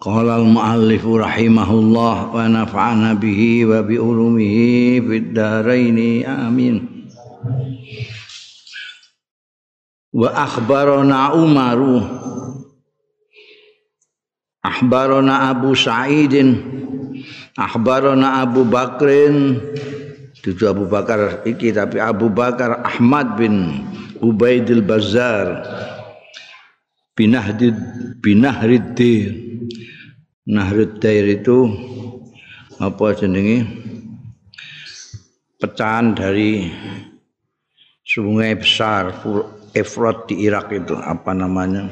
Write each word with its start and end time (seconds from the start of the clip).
Qala 0.00 0.40
al-muallif 0.40 1.04
rahimahullah 1.04 2.32
wa 2.32 2.40
nafa'ana 2.48 3.20
bihi 3.20 3.68
wa 3.68 3.84
bi 3.84 4.00
ulumihi 4.00 4.96
fid 4.96 5.36
dharain 5.36 6.24
amin. 6.24 7.04
Wa 10.08 10.32
akhbarana 10.32 11.36
Umaru. 11.36 12.00
Akhbarana 14.64 15.52
Abu 15.52 15.76
Sa'idin. 15.76 16.48
Akhbarana 17.60 18.40
Abu 18.40 18.64
Bakrin. 18.64 19.60
Itu 20.40 20.56
Abu 20.64 20.88
Bakar 20.88 21.44
iki 21.44 21.76
tapi 21.76 22.00
Abu 22.00 22.32
Bakar 22.32 22.80
Ahmad 22.88 23.36
bin 23.36 23.84
Ubaidil 24.24 24.80
Bazar 24.80 25.60
Binahdid 27.12 27.76
Binahriddin 28.24 29.49
Nahrud 30.50 30.98
Dair 30.98 31.30
itu 31.30 31.70
apa 32.82 33.14
jenenge? 33.14 33.62
Pecahan 35.62 36.16
dari 36.16 36.66
sungai 38.02 38.58
besar 38.58 39.14
Efrat 39.70 40.26
di 40.26 40.42
Irak 40.42 40.74
itu 40.74 40.98
apa 40.98 41.30
namanya? 41.30 41.86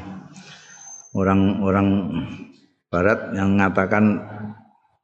Orang-orang 1.15 1.87
barat 2.91 3.31
yang 3.31 3.55
mengatakan 3.55 4.19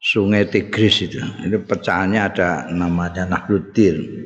sungai 0.04 0.44
Tigris 0.52 1.08
itu. 1.08 1.24
Itu 1.48 1.64
pecahannya 1.64 2.20
ada 2.20 2.68
namanya 2.76 3.24
Nahruddin 3.26 4.26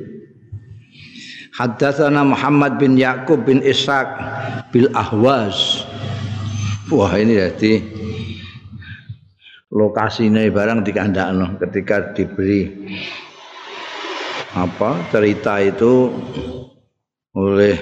Haddatsana 1.60 2.24
Muhammad 2.24 2.80
bin 2.80 2.96
Yakub 2.96 3.44
bin 3.44 3.60
Ishaq 3.60 4.08
bil 4.72 4.88
Ahwaz 4.96 5.84
wah 6.88 7.12
ini 7.20 7.36
jadi 7.36 7.84
lokasinya 9.70 10.42
barang 10.50 10.82
dikandakno 10.82 11.58
ketika 11.62 12.10
diberi 12.14 12.90
apa 14.58 14.98
cerita 15.14 15.62
itu 15.62 16.10
oleh 17.38 17.78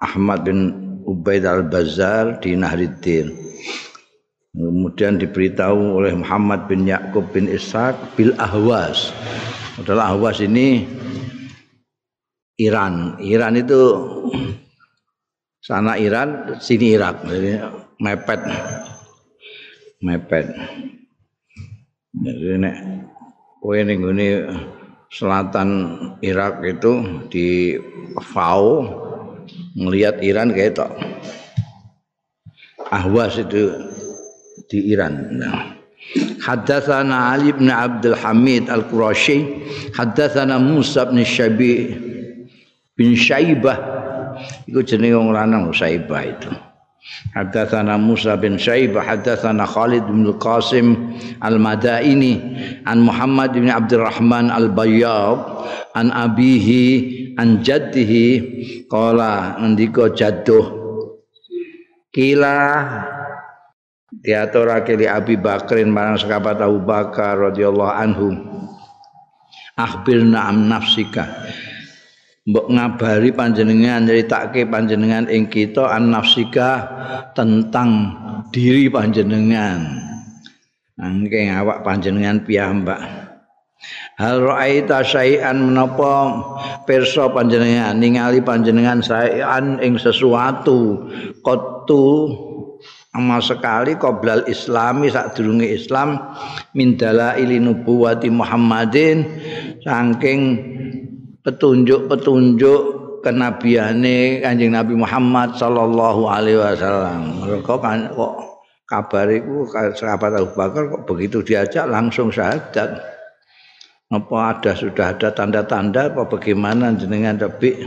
Ahmad 0.00 0.48
bin 0.48 0.60
Ubaid 1.04 1.44
al-Bazar 1.44 2.40
di 2.40 2.56
Nahriddin 2.56 3.50
kemudian 4.56 5.20
diberitahu 5.20 6.02
oleh 6.02 6.12
Muhammad 6.16 6.66
bin 6.66 6.88
Yakub 6.88 7.28
bin 7.30 7.46
Ishaq 7.46 7.94
bil 8.18 8.34
Ahwas. 8.40 9.14
Adalah 9.78 10.12
Ahwas 10.12 10.42
ini 10.42 10.84
Iran. 12.58 13.16
Iran 13.22 13.56
itu 13.56 13.80
sana 15.62 15.96
Iran 15.96 16.58
sini 16.58 16.98
Irak. 16.98 17.22
Jadi 17.24 17.62
mepet 18.02 18.40
mepet. 20.00 20.48
Jadi 22.10 22.56
nek 22.58 22.76
kowe 23.60 23.76
ning 23.76 24.00
selatan 25.12 25.68
Irak 26.24 26.64
itu 26.64 27.24
di 27.28 27.76
Fao 28.32 28.86
ngelihat 29.76 30.24
Iran 30.24 30.50
kayak 30.50 30.80
tok. 30.80 30.92
Ahwas 32.90 33.38
itu 33.38 33.70
di 34.66 34.90
Iran. 34.90 35.38
Nah. 35.38 35.78
Haddatsana 36.40 37.36
Ali 37.36 37.54
bin 37.54 37.70
Abdul 37.70 38.16
Hamid 38.18 38.66
Al-Qurashi, 38.66 39.62
haddatsana 39.94 40.58
Musa 40.58 41.06
bin 41.06 41.22
Syabi 41.22 41.94
bin 42.96 43.14
Syaibah. 43.14 43.78
Iku 44.66 44.80
jenenge 44.82 45.20
wong 45.20 45.30
lanang 45.36 45.70
Syaibah 45.70 46.22
itu. 46.24 46.50
Haddatsana 47.32 47.96
Musa 47.96 48.36
bin 48.36 48.60
Syaibah 48.60 49.00
haddatsana 49.00 49.64
Khalid 49.64 50.04
bin 50.04 50.28
Qasim 50.36 51.16
Al-Madaini 51.40 52.36
an 52.84 53.00
Muhammad 53.00 53.56
bin 53.56 53.72
Abdurrahman 53.72 54.52
Al-Bayyab 54.52 55.64
an 55.96 56.12
abihi 56.12 57.34
an 57.40 57.64
jaddihi. 57.64 58.26
Qala 58.90 59.56
ngendika 59.62 60.12
jadduh. 60.12 60.76
Kila 62.10 62.58
diaturake 64.10 64.98
li 64.98 65.06
Abi 65.08 65.38
Bakrin 65.40 65.88
marang 65.88 66.20
sahabat 66.20 66.60
Abu 66.60 66.84
Bakar 66.84 67.38
radhiyallahu 67.38 67.94
anhu. 67.96 68.28
Akhbirna 69.78 70.52
am 70.52 70.68
nafsika 70.68 71.24
mbok 72.48 72.66
ngabari 72.72 73.30
panjenengan 73.32 74.06
nyeritake 74.08 74.64
panjenengan 74.68 75.28
ing 75.28 75.48
kita 75.52 75.88
an 75.88 76.14
nafsika 76.14 76.88
tentang 77.36 78.16
diri 78.54 78.88
panjenengan. 78.88 80.08
Angke 81.00 81.48
awak 81.48 81.80
panjenengan 81.80 82.44
piyambak 82.44 83.30
hal 84.20 84.44
ra'aita 84.44 85.00
syai'an 85.00 85.56
menapa 85.72 86.36
pirsa 86.84 87.32
panjenengan 87.32 87.96
ningali 87.96 88.44
panjenengan 88.44 89.00
syai'an 89.00 89.80
ing 89.80 89.96
sesuatu 89.96 91.08
qattu 91.40 92.04
amal 93.16 93.40
sekali 93.40 93.96
qoblal 93.96 94.44
islami 94.44 95.08
sadurunge 95.08 95.64
islam 95.64 96.36
min 96.76 97.00
dalaili 97.00 97.56
nubuwati 97.58 98.28
muhammadin 98.28 99.24
saking 99.80 100.40
petunjuk-petunjuk 101.44 102.82
kenabiane 103.24 104.40
Kanjeng 104.44 104.72
Nabi 104.72 104.94
Muhammad 104.96 105.56
sallallahu 105.56 106.22
alaihi 106.28 106.60
wasallam. 106.60 107.44
Mereka 107.44 107.74
kan 107.80 108.12
kok 108.12 108.34
kabar 108.88 109.26
iku 109.30 109.68
sahabat 109.70 110.40
Abu 110.40 110.52
Bakar 110.56 110.82
kok 110.88 111.02
begitu 111.08 111.44
diajak 111.44 111.88
langsung 111.88 112.32
syahadat. 112.32 113.00
Apa 114.10 114.36
ada 114.58 114.74
sudah 114.74 115.14
ada 115.14 115.30
tanda-tanda 115.30 116.10
apa 116.10 116.26
bagaimana 116.26 116.90
jenengan 116.98 117.38
tapi 117.38 117.78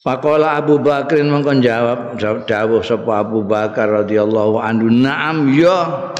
Faqala 0.00 0.56
Abu 0.56 0.80
Bakrin 0.80 1.28
mengkon 1.28 1.60
jawab 1.60 2.16
dawuh 2.48 2.80
sapa 2.80 3.20
Abu 3.20 3.44
Bakar 3.44 4.04
radhiyallahu 4.04 4.56
anhu 4.56 4.88
na'am 4.88 5.48
ya 5.52 6.12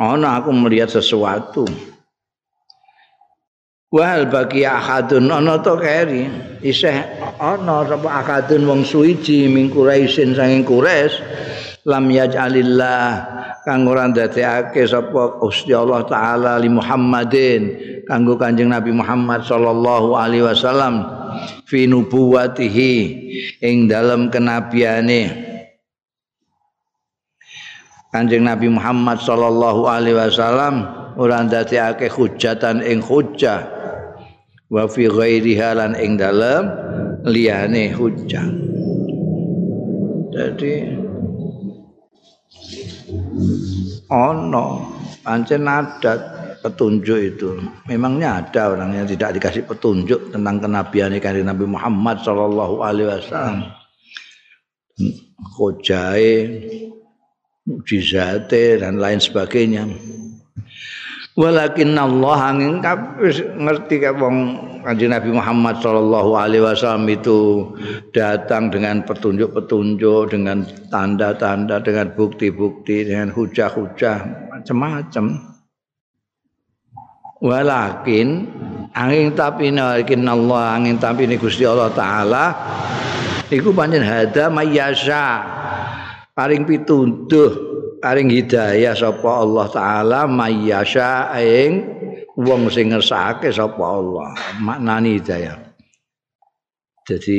ana 0.00 0.40
aku 0.40 0.56
melihat 0.56 0.88
sesuatu 0.88 1.68
Wal 3.88 4.28
bagi 4.28 4.68
ahadun 4.68 5.32
ana 5.32 5.56
to 5.64 5.80
keri? 5.80 6.28
Isih 6.60 6.92
ana 7.40 7.88
sapa 7.88 8.20
akadun 8.20 8.68
wong 8.68 8.80
suwiji 8.84 9.48
ming 9.48 9.72
Quraisyin 9.72 10.36
saking 10.36 10.68
Quraisy 10.68 11.24
lam 11.88 12.04
yaj'alillah 12.12 13.08
kang 13.64 13.88
ora 13.88 14.04
ndadekake 14.12 14.84
sapa 14.84 15.40
Gusti 15.40 15.72
Allah 15.72 16.04
taala 16.04 16.60
li 16.60 16.68
Muhammadin 16.68 17.62
kanggo 18.04 18.36
Kanjeng 18.36 18.68
Nabi 18.68 18.92
Muhammad 18.92 19.48
sallallahu 19.48 20.20
alaihi 20.20 20.44
wasallam 20.44 21.08
fi 21.64 21.88
nubuwatihi 21.88 22.92
ing 23.64 23.88
dalam 23.88 24.28
kenabiane. 24.28 25.48
Kanjeng 28.12 28.44
Nabi 28.44 28.68
Muhammad 28.68 29.24
sallallahu 29.24 29.88
alaihi 29.88 30.20
wasallam 30.20 30.74
ora 31.16 31.40
ndadekake 31.40 32.12
hujatan 32.12 32.84
ing 32.84 33.00
hujjah 33.00 33.77
wa 34.68 34.84
fi 34.88 35.08
ghairiha 35.08 35.76
lan 35.76 35.92
ing 35.96 36.20
dalem 36.20 36.68
liyane 37.24 37.92
hujjah 37.92 38.48
jadi 40.32 40.72
ono 44.08 44.66
pancen 45.24 45.68
adat 45.68 46.20
petunjuk 46.62 47.18
itu. 47.20 47.50
Memangnya 47.86 48.42
ada 48.42 48.74
orang 48.74 48.94
yang 48.94 49.06
tidak 49.06 49.38
dikasih 49.38 49.64
petunjuk 49.64 50.34
tentang 50.34 50.58
kenabian 50.58 51.14
dari 51.14 51.42
Nabi 51.46 51.64
Muhammad 51.68 52.20
Shallallahu 52.22 52.82
Alaihi 52.82 53.08
Wasallam? 53.08 53.58
Khojai 55.54 56.30
mujizate 57.62 58.82
dan 58.82 58.98
lain 58.98 59.22
sebagainya 59.22 59.86
walakin 61.38 61.94
Allah 61.94 62.50
angin 62.50 62.82
ngerti 62.82 64.02
kayak 64.02 64.18
wong 64.18 64.58
Kanjeng 64.82 65.14
Nabi 65.14 65.30
Muhammad 65.30 65.78
sallallahu 65.78 66.34
alaihi 66.34 66.66
wasallam 66.66 67.06
itu 67.06 67.70
datang 68.10 68.74
dengan 68.74 69.06
petunjuk-petunjuk 69.06 70.34
dengan 70.34 70.66
tanda-tanda 70.90 71.78
dengan 71.78 72.10
bukti-bukti 72.18 73.06
dengan 73.06 73.30
hujah-hujah 73.30 74.50
macam-macam 74.50 75.24
walakin 77.38 78.50
angin 78.98 79.30
tapi 79.38 79.70
walakin 79.70 80.26
Allah 80.26 80.74
angin 80.74 80.98
tapi 80.98 81.30
ini 81.30 81.38
Gusti 81.38 81.62
Allah 81.62 81.94
taala 81.94 82.46
iku 83.46 83.70
pancen 83.70 84.02
hada 84.02 84.50
mayyasha 84.50 85.26
paring 86.34 86.66
pituduh 86.66 87.67
paring 87.98 88.30
hidayah 88.30 88.94
sapa 88.94 89.42
Allah 89.42 89.66
taala 89.70 90.20
mayyasha 90.30 91.34
ing 91.42 91.72
wong 92.38 92.70
sing 92.70 92.94
ngersakake 92.94 93.50
sapa 93.50 93.82
Allah. 93.82 94.34
Maknani 94.62 95.18
hidayah. 95.18 95.56
Jadi 97.06 97.38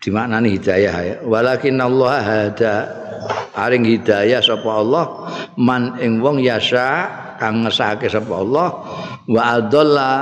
dimaknani 0.00 0.48
hidayah 0.56 0.96
ya. 1.04 1.16
Walakin 1.24 1.80
Allah 1.80 2.12
hada. 2.20 2.76
Paring 3.54 3.86
hidayah 3.86 4.42
sapa 4.42 4.66
Allah 4.66 5.04
man 5.56 5.96
ing 6.02 6.18
wong 6.20 6.42
yasa 6.42 7.08
kang 7.38 7.64
ngersakake 7.64 8.10
sapa 8.10 8.34
Allah 8.34 8.68
wa 9.30 9.42
adalla 9.46 10.12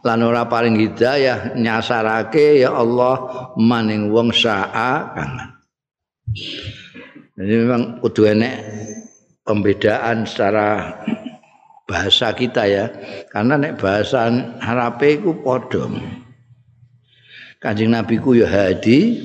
lan 0.00 0.20
ora 0.24 0.48
paring 0.48 0.76
hidayah 0.76 1.56
nyasarake 1.56 2.60
ya 2.64 2.76
Allah 2.76 3.48
maning 3.56 4.12
wong 4.12 4.32
saa 4.32 5.12
kang 5.12 5.32
Jadi 7.40 7.56
memang 7.56 8.04
kudu 8.04 8.28
enek 8.28 8.56
pembedaan 9.48 10.28
secara 10.28 10.92
bahasa 11.88 12.36
kita 12.36 12.68
ya. 12.68 12.92
Karena 13.32 13.56
nek 13.56 13.80
bahasa 13.80 14.28
Arabe 14.60 15.16
iku 15.16 15.40
padha. 15.40 15.88
Kanjeng 17.56 17.96
Nabi 17.96 18.20
ku 18.20 18.36
ya 18.36 18.44
hadi. 18.44 19.16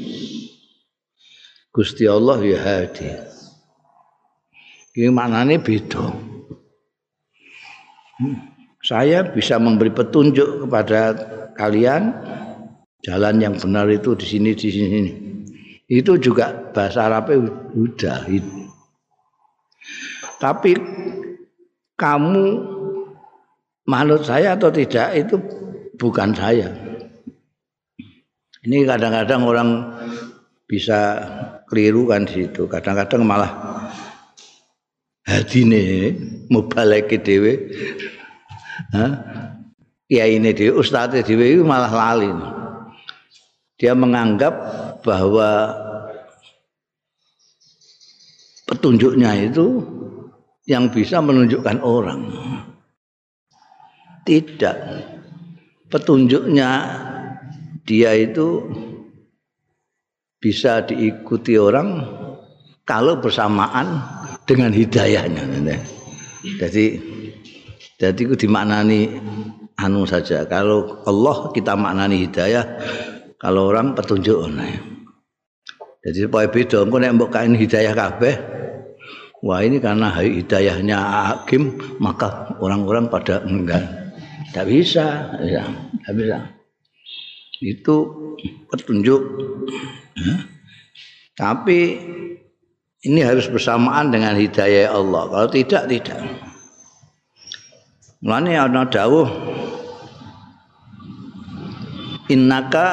Gusti 1.76 2.08
Allah 2.08 2.40
ya 2.40 2.56
hadi. 2.56 3.12
Ini 4.96 5.12
maknanya 5.12 5.60
beda. 5.60 6.08
Saya 8.80 9.28
bisa 9.28 9.60
memberi 9.60 9.92
petunjuk 9.92 10.64
kepada 10.64 11.20
kalian 11.60 12.16
jalan 13.04 13.44
yang 13.44 13.60
benar 13.60 13.92
itu 13.92 14.16
di 14.16 14.24
sini 14.24 14.56
di 14.56 14.72
sini. 14.72 15.25
Itu 15.86 16.18
juga 16.18 16.74
bahasa 16.74 17.06
Arabnya 17.06 17.46
udah 17.78 18.26
tapi 20.40 20.76
kamu 21.96 22.46
manut 23.88 24.22
saya 24.28 24.58
atau 24.58 24.70
tidak 24.74 25.16
itu 25.16 25.36
bukan 25.96 26.36
saya. 26.36 26.70
Ini 28.66 28.84
kadang-kadang 28.84 29.42
orang 29.46 29.70
bisa 30.66 31.22
keliru 31.70 32.10
kan 32.10 32.26
di 32.26 32.46
situ. 32.46 32.66
Kadang-kadang 32.66 33.22
malah 33.24 33.52
hati 35.26 35.64
ini 35.64 35.84
mau 36.50 36.66
balik 36.66 37.14
ke 37.14 37.18
dewe 37.22 37.54
ya 40.10 40.26
ini 40.26 40.50
dewe 40.54 40.74
ustadz 40.76 41.24
dewe 41.24 41.62
malah 41.62 41.94
lali. 41.94 42.30
Dia 43.76 43.94
menganggap 43.94 44.54
bahwa 45.06 45.69
petunjuknya 48.66 49.54
itu 49.54 49.86
yang 50.66 50.90
bisa 50.90 51.22
menunjukkan 51.22 51.78
orang. 51.86 52.25
Tidak. 54.25 54.78
Petunjuknya 55.86 56.69
dia 57.86 58.18
itu 58.18 58.66
bisa 60.42 60.81
diikuti 60.81 61.54
orang 61.62 62.02
kalau 62.81 63.22
bersamaan 63.22 64.02
dengan 64.50 64.74
hidayahnya. 64.74 65.46
Jadi 66.57 66.86
jadi 68.02 68.22
itu 68.25 68.36
dimaknani 68.36 69.22
anu 69.78 70.10
saja. 70.10 70.50
Kalau 70.50 71.06
Allah 71.06 71.54
kita 71.54 71.78
maknani 71.78 72.25
hidayah, 72.25 72.66
kalau 73.38 73.69
orang 73.69 73.94
petunjuk. 73.94 74.42
Nah. 74.50 74.94
Jadi 76.06 76.30
supaya 76.30 76.46
beda, 76.46 76.86
engko 76.86 76.98
nek 77.02 77.13
mbok 77.18 77.34
kain 77.34 77.57
hidayah 77.57 77.98
kabeh. 77.98 78.36
Wah 79.42 79.62
ini 79.66 79.81
karena 79.81 80.13
hidayahnya 80.13 80.98
hakim 80.98 81.81
maka 81.98 82.54
orang-orang 82.62 83.10
pada 83.10 83.42
enggak. 83.42 83.81
Tidak 84.50 84.66
bisa, 84.69 85.34
ya, 85.42 85.66
tidak 85.66 86.13
bisa. 86.13 86.38
Itu 87.57 87.96
petunjuk. 88.69 89.22
Tapi 91.34 91.80
ini 93.06 93.19
harus 93.25 93.50
bersamaan 93.50 94.13
dengan 94.13 94.38
hidayah 94.38 94.94
Allah. 94.94 95.25
Kalau 95.28 95.50
tidak, 95.50 95.84
tidak. 95.90 96.22
Mulane 98.25 98.57
ana 98.57 98.90
dawuh 98.90 99.30
Innaka 102.25 102.88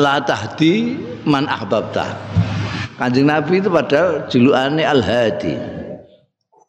la 0.00 0.24
tahdi 0.24 0.96
man 1.28 1.44
ahbabta. 1.44 2.16
Kanjeng 3.00 3.32
Nabi 3.32 3.64
itu 3.64 3.72
pada 3.72 4.28
julukannya 4.28 4.84
Al-Hadi. 4.84 5.56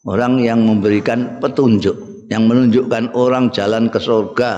Orang 0.08 0.40
yang 0.40 0.64
memberikan 0.64 1.44
petunjuk, 1.44 2.24
yang 2.32 2.48
menunjukkan 2.48 3.12
orang 3.12 3.52
jalan 3.52 3.92
ke 3.92 4.00
surga, 4.00 4.52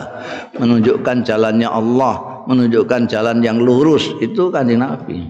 menunjukkan 0.62 1.26
jalannya 1.26 1.66
Allah, 1.66 2.46
menunjukkan 2.46 3.10
jalan 3.10 3.42
yang 3.42 3.58
lurus, 3.58 4.06
itu 4.22 4.54
Kanjeng 4.54 4.86
Nabi. 4.86 5.26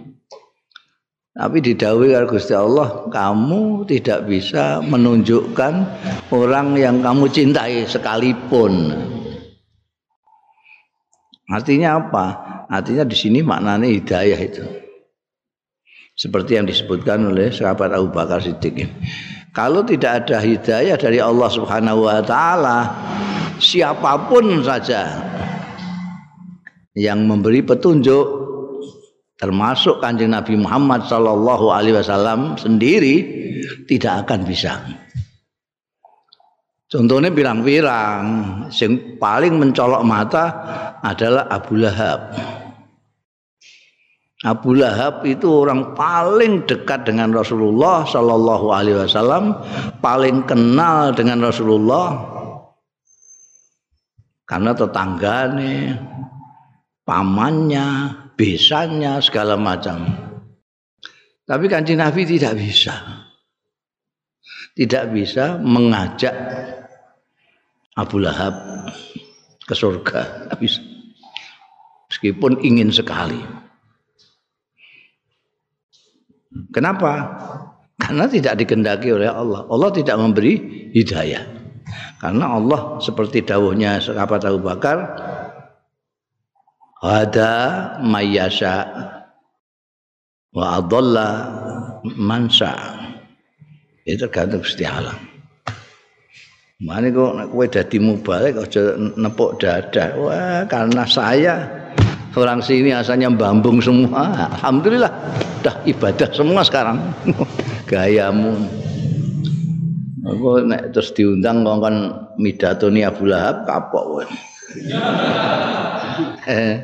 Tapi 1.31 1.63
didawi 1.63 2.11
oleh 2.11 2.27
Gusti 2.27 2.51
Allah, 2.51 3.07
kamu 3.07 3.87
tidak 3.87 4.27
bisa 4.27 4.83
menunjukkan 4.83 5.73
orang 6.35 6.75
yang 6.75 6.99
kamu 6.99 7.31
cintai 7.31 7.87
sekalipun. 7.87 8.91
Artinya 11.47 12.03
apa? 12.03 12.25
Artinya 12.67 13.07
di 13.07 13.15
sini 13.15 13.39
maknanya 13.39 13.87
hidayah 13.87 14.39
itu. 14.43 14.82
Seperti 16.13 16.61
yang 16.61 16.69
disebutkan 16.69 17.25
oleh 17.25 17.49
sahabat 17.49 17.93
Abu 17.93 18.13
Bakar 18.13 18.41
Siddiq 18.41 18.85
Kalau 19.53 19.85
tidak 19.85 20.25
ada 20.25 20.41
hidayah 20.41 20.97
dari 20.97 21.21
Allah 21.21 21.49
Subhanahu 21.49 22.09
wa 22.09 22.21
taala, 22.25 22.89
siapa 23.61 24.25
pun 24.25 24.65
saja 24.65 25.13
yang 26.97 27.25
memberi 27.29 27.61
petunjuk 27.61 28.43
termasuk 29.37 30.01
Kanjeng 30.01 30.33
Nabi 30.33 30.57
Muhammad 30.57 31.05
sallallahu 31.05 31.69
alaihi 31.69 31.97
wasallam 31.97 32.57
sendiri 32.57 33.25
tidak 33.85 34.25
akan 34.25 34.41
bisa. 34.45 34.81
Contohnya 36.89 37.33
pirang-pirang, 37.33 38.25
yang 38.69 39.17
paling 39.17 39.57
mencolok 39.57 40.05
mata 40.05 40.45
adalah 41.01 41.49
Abu 41.49 41.81
Lahab. 41.81 42.37
Abu 44.43 44.75
Lahab 44.75 45.23
itu 45.23 45.47
orang 45.63 45.95
paling 45.95 46.67
dekat 46.67 47.07
dengan 47.07 47.31
Rasulullah 47.31 48.03
Shallallahu 48.03 48.75
Alaihi 48.75 48.99
Wasallam, 48.99 49.55
paling 50.03 50.43
kenal 50.43 51.15
dengan 51.15 51.47
Rasulullah 51.47 52.11
karena 54.43 54.75
tetangganya, 54.75 55.95
pamannya, 57.07 57.87
besannya 58.35 59.23
segala 59.23 59.55
macam. 59.55 60.11
Tapi 61.47 61.65
kancing 61.71 62.03
Nabi 62.03 62.27
tidak 62.27 62.59
bisa, 62.59 62.99
tidak 64.75 65.07
bisa 65.15 65.55
mengajak 65.55 66.35
Abu 67.95 68.19
Lahab 68.19 68.59
ke 69.63 69.71
surga, 69.71 70.51
bisa. 70.59 70.83
Meskipun 72.11 72.59
ingin 72.59 72.91
sekali. 72.91 73.62
Kenapa? 76.73 77.11
Karena 77.97 78.25
tidak 78.27 78.59
dikendaki 78.59 79.13
oleh 79.13 79.29
Allah. 79.29 79.65
Allah 79.69 79.89
tidak 79.93 80.17
memberi 80.17 80.53
hidayah. 80.93 81.43
Karena 82.19 82.55
Allah 82.55 82.97
seperti 83.03 83.43
dawuhnya 83.43 83.99
sahabat 83.99 84.47
Abu 84.47 84.63
Bakar, 84.63 84.97
ada 87.03 87.51
mayasa 87.99 88.87
wa 90.55 90.79
adalla 90.79 91.29
mansa. 92.15 92.71
Itu 94.03 94.27
tergantung 94.27 94.63
Gusti 94.63 94.83
Allah. 94.87 95.15
Mane 96.83 97.15
kok 97.15 97.31
nek 97.39 97.47
kowe 97.47 97.65
dadi 97.67 97.97
mubalik 98.03 98.59
aja 98.59 98.99
nepuk 98.99 99.55
dada. 99.55 100.19
Wah, 100.19 100.67
karena 100.67 101.07
saya 101.07 101.55
orang 102.35 102.59
sini 102.59 102.91
asalnya 102.91 103.31
bambung 103.31 103.79
semua 103.79 104.51
alhamdulillah 104.51 105.11
dah 105.63 105.75
ibadah 105.87 106.29
semua 106.35 106.61
sekarang 106.61 106.99
gayamu 107.89 108.59
Aku 110.23 110.63
nek 110.63 110.95
terus 110.95 111.11
diundang 111.11 111.67
kok 111.67 111.83
kan 111.83 111.95
midatoni 112.39 113.03
Abu 113.03 113.27
Lahab 113.27 113.67
kapok 113.67 114.03
kowe. 114.07 114.25
Eh, 116.45 116.77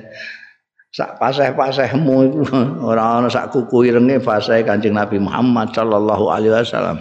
sak 0.89 1.21
paseh-pasehmu 1.21 2.15
iku 2.33 2.41
ora 2.81 3.21
ana 3.21 3.29
sak 3.29 3.53
kuku 3.53 3.93
irenge 3.93 4.17
paseh 4.25 4.65
Kanjeng 4.65 4.97
Nabi 4.97 5.21
Muhammad 5.21 5.69
sallallahu 5.69 6.33
alaihi 6.33 6.49
wasallam. 6.49 6.97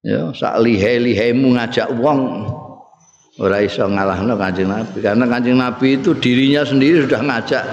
Ya, 0.00 0.32
sak 0.32 0.64
lihe-lihemu 0.64 1.52
ngajak 1.60 1.92
wong 2.00 2.48
ora 3.36 3.60
iso 3.60 3.84
ngalahno 3.84 4.40
Kanjeng 4.40 4.72
Nabi 4.72 5.04
karena 5.04 5.24
Kanjeng 5.28 5.60
Nabi 5.60 6.00
itu 6.00 6.16
dirinya 6.16 6.64
sendiri 6.64 7.04
sudah 7.04 7.20
ngajak. 7.20 7.64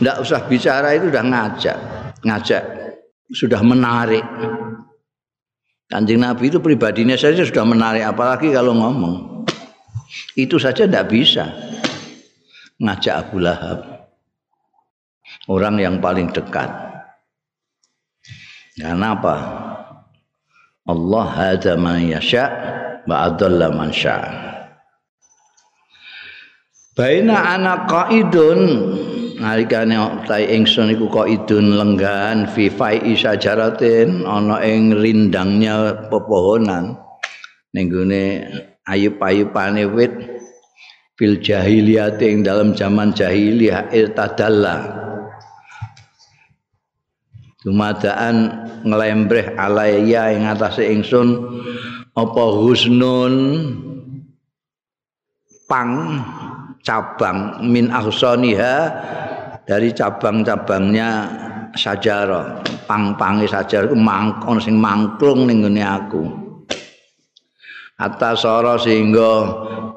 Ndak 0.00 0.16
usah 0.24 0.40
bicara 0.48 0.96
itu 0.96 1.12
sudah 1.12 1.24
ngajak, 1.28 1.76
ngajak 2.24 2.64
sudah 3.30 3.62
menarik. 3.62 4.24
Kanjeng 5.90 6.22
Nabi 6.22 6.54
itu 6.54 6.62
pribadinya 6.62 7.18
saja 7.18 7.42
sudah 7.42 7.66
menarik, 7.66 8.06
apalagi 8.06 8.54
kalau 8.54 8.78
ngomong. 8.78 9.42
Itu 10.38 10.58
saja 10.58 10.86
tidak 10.86 11.10
bisa 11.10 11.50
ngajak 12.78 13.14
Abu 13.26 13.42
Lahab. 13.42 13.78
Orang 15.50 15.82
yang 15.82 15.98
paling 15.98 16.30
dekat. 16.30 16.70
Karena 18.78 19.18
apa? 19.18 19.36
Allah 20.86 21.26
hada 21.26 21.74
man 21.74 22.06
yasha 22.06 22.46
wa 23.06 23.26
adalla 23.26 23.70
man 23.74 23.90
sya. 23.90 24.18
Baina 26.94 27.54
ana 27.54 27.86
qaidun 27.86 28.60
nalikane 29.40 29.96
tai 30.28 30.44
ingsun 30.52 30.92
iku 30.92 31.08
kok 31.08 31.26
idun 31.26 31.80
lenggan 31.80 32.44
fi 32.52 32.68
fai 32.68 33.00
sajaratin 33.16 34.28
ana 34.28 34.60
ing 34.60 34.92
rindangnya 34.92 36.06
pepohonan. 36.12 37.00
Ning 37.72 37.88
gone 37.88 38.24
ayub-ayubane 38.84 39.88
wit 39.88 40.12
fil 41.16 41.40
jahiliyah 41.40 42.20
ing 42.20 42.44
dalam 42.44 42.76
zaman 42.76 43.16
jahiliyah 43.16 43.88
irtadalla 43.94 45.08
dumadaan 47.60 48.36
ngelembreh 48.88 49.52
alaiya 49.56 50.32
ing 50.32 50.48
atase 50.48 50.88
ingsun 50.88 51.36
apa 52.16 52.44
husnun 52.56 53.34
pang 55.68 56.24
cabang 56.80 57.60
min 57.68 57.92
ahsaniha 57.92 58.76
dari 59.70 59.94
cabang-cabangnya 59.94 61.30
sajarah 61.78 62.58
pang-pange 62.90 63.46
sajarah 63.46 63.86
iku 63.86 63.94
mangkon 63.94 64.58
sing 64.58 64.74
mangklung 64.74 65.46
ning 65.46 65.62
ngene 65.62 65.86
aku. 65.86 66.26
Atas 67.94 68.42
sara 68.42 68.74
sehingga 68.82 69.46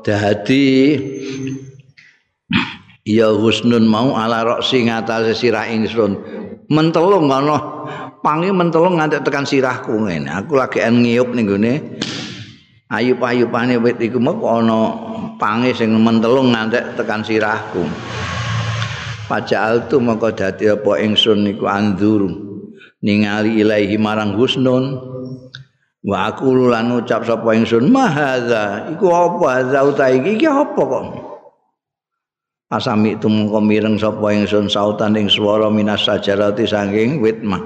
dadi 0.06 0.94
ya 3.02 3.34
husnun 3.34 3.90
mau 3.90 4.14
ala 4.14 4.46
roksi 4.46 4.86
ngatas 4.86 5.42
sirah 5.42 5.66
ingsun 5.66 6.22
mentelung 6.70 7.26
ana 7.34 7.58
pangi 8.22 8.54
mentelung 8.54 9.02
nganti 9.02 9.26
tekan 9.26 9.50
sirahku 9.50 10.06
ngene. 10.06 10.30
Aku 10.38 10.54
lagi 10.54 10.86
ngiyup 10.86 11.34
ning 11.34 11.50
gone 11.50 11.74
ayub-ayubane 12.94 13.82
wit 13.82 13.98
iku 13.98 14.22
mok 14.22 14.38
ana 14.46 14.82
pange 15.42 15.74
sing 15.74 15.98
mentelung 15.98 16.54
ngantek 16.54 16.94
tekan 16.94 17.26
sirahku. 17.26 17.90
Pajal 19.24 19.88
tu 19.88 20.04
maka 20.04 20.36
dadi 20.36 20.68
apa 20.68 21.00
ingsun 21.00 21.48
niku 21.48 21.64
andur 21.64 22.28
ningali 23.00 23.64
ilahi 23.64 23.96
marang 23.96 24.36
husnun. 24.36 25.00
Wa 26.04 26.36
aku 26.36 26.68
lan 26.68 26.92
ucap 27.00 27.24
sapa 27.24 27.56
ingsun 27.56 27.88
mahadza 27.88 28.92
iku 28.92 29.08
apa? 29.08 29.72
Za 29.72 29.88
utahe 29.88 30.20
iki? 30.20 30.36
Iki 30.36 30.48
apa 30.52 30.82
kok? 30.84 31.06
Asami 32.74 33.16
itu 33.16 33.32
mengko 33.32 33.64
mireng 33.64 33.96
sapa 33.96 34.34
ingsun 34.36 34.68
sautan 34.68 35.16
ing 35.16 35.32
swara 35.32 35.72
minas 35.72 36.04
sajarati 36.04 36.68
saking 36.68 37.24
wit 37.24 37.40
mah 37.40 37.62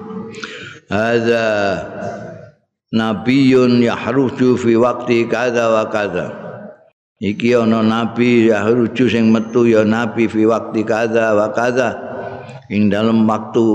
hadza 0.92 1.48
nabiyun 2.92 3.84
yahruju 3.84 4.60
fi 4.60 4.76
waqti 4.76 5.28
kadza 5.28 5.68
wa 5.72 5.84
kadza 5.88 6.47
iki 7.18 7.58
ana 7.58 7.82
nabi 7.82 8.50
ya 8.54 8.62
ruju 8.70 9.10
sing 9.10 9.34
metu 9.34 9.66
ya 9.66 9.82
nabi 9.82 10.30
fi 10.30 10.46
waktu 10.46 10.86
kadza 10.86 11.34
wa 11.34 11.50
kadza 11.50 11.98
ing 12.70 12.94
dalam 12.94 13.26
waktu 13.26 13.66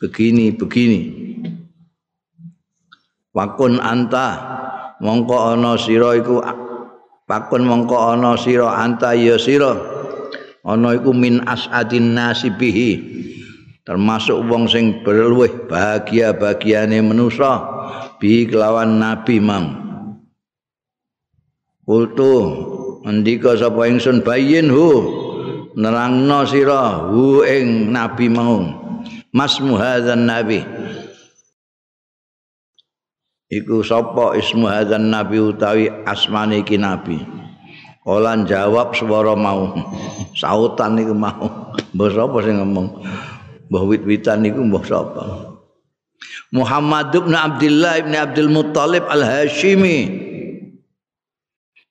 begini 0.00 0.56
begini. 0.56 1.00
Wakun 3.30 3.78
anta 3.78 4.28
mongko 4.98 5.54
ana 5.54 5.78
sira 5.78 6.18
iku 6.18 6.42
wakun 7.30 7.62
mongko 7.62 7.96
ana 8.16 8.34
sira 8.34 8.80
anta 8.80 9.14
ya 9.14 9.38
sira. 9.38 9.76
Ana 10.60 10.96
iku 10.96 11.12
min 11.14 11.40
asadin 11.46 12.16
nasibihi 12.16 12.90
termasuk 13.84 14.44
wong 14.44 14.68
sing 14.68 15.00
berluweh 15.00 15.68
bahagia 15.68 16.36
bagiane 16.36 17.00
manusa 17.00 17.64
bi 18.20 18.44
kelawan 18.44 19.00
nabi 19.00 19.40
mang 19.40 19.89
Kultu. 21.90 22.34
Ndika 23.02 23.58
sapa 23.58 23.90
ingsun 23.90 24.22
bayin 24.22 24.70
hu. 24.70 25.10
Nerangno 25.74 26.46
sira 26.46 27.10
hu 27.10 27.42
ing 27.42 27.90
nabi 27.90 28.30
mau. 28.30 28.62
Mas 29.34 29.58
muhadzan 29.58 30.22
nabi. 30.22 30.62
Iku 33.50 33.82
sapa 33.82 34.38
ismu 34.38 34.70
hadzan 34.70 35.10
nabi 35.10 35.42
utawi 35.42 35.90
asmane 36.06 36.62
iki 36.62 36.78
nabi? 36.78 37.18
Olan 38.06 38.46
jawab 38.46 38.94
swara 38.94 39.34
mau. 39.34 39.74
Sautan 40.38 40.94
niku 40.94 41.10
mau. 41.10 41.74
Mbah 41.90 42.10
sapa 42.14 42.38
sing 42.46 42.62
ngomong? 42.62 43.02
Mbah 43.66 43.82
wit-witan 43.90 44.46
niku 44.46 44.62
mbah 44.62 44.86
sapa? 44.86 45.22
Muhammad 46.54 47.10
bin 47.10 47.34
Abdullah 47.34 47.98
bin 47.98 48.14
Abdul 48.14 48.50
Muttalib 48.54 49.02
Al-Hashimi 49.10 50.29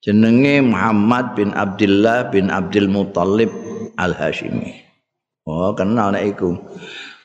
jenenge 0.00 0.64
Muhammad 0.64 1.36
bin 1.36 1.52
Abdullah 1.52 2.32
bin 2.32 2.48
Abdul 2.48 2.88
Muthalib 2.88 3.52
Al 4.00 4.16
Hashimi. 4.16 4.80
Oh, 5.44 5.72
kenal 5.76 6.16
nek 6.16 6.36
iku. 6.36 6.56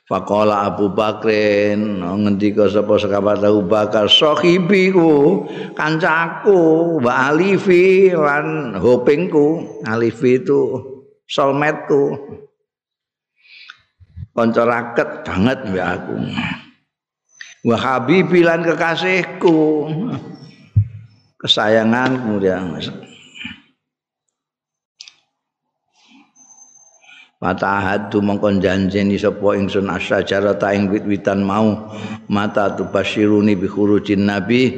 Faqala 0.06 0.70
Abu 0.70 0.94
Bakrin 0.94 1.98
ngendika 2.06 2.70
sapa 2.70 2.94
sekabat 3.02 3.42
Abu 3.42 3.66
Bakar? 3.66 4.06
Sahibiku 4.06 5.42
kancaku 5.74 7.02
wa 7.02 7.34
alifi 7.34 8.14
lan 8.14 8.78
hopingku. 8.78 9.82
Alifi 9.82 10.46
itu 10.46 10.78
soulmateku. 11.26 12.22
Kanca 14.36 14.68
raket 14.68 15.10
banget 15.24 15.60
mbek 15.72 15.86
aku. 15.96 16.16
Wa 17.66 17.76
habibi 17.80 18.46
lan 18.46 18.62
kekasihku 18.62 19.58
kesayangan 21.40 22.24
kemudian 22.24 22.76
Mata 27.46 27.78
hadu 27.78 28.26
mongkon 28.26 28.58
janjeni 28.58 29.22
sapa 29.22 29.54
ingsun 29.54 29.86
asyajarah 29.86 30.58
ta 30.58 30.74
ing 30.74 30.90
wit-witan 30.90 31.46
mau. 31.46 31.94
Mata 32.26 32.74
tu 32.74 32.90
basyiruni 32.90 33.54
bi 33.54 33.70
khurujin 33.70 34.26
nabi. 34.26 34.72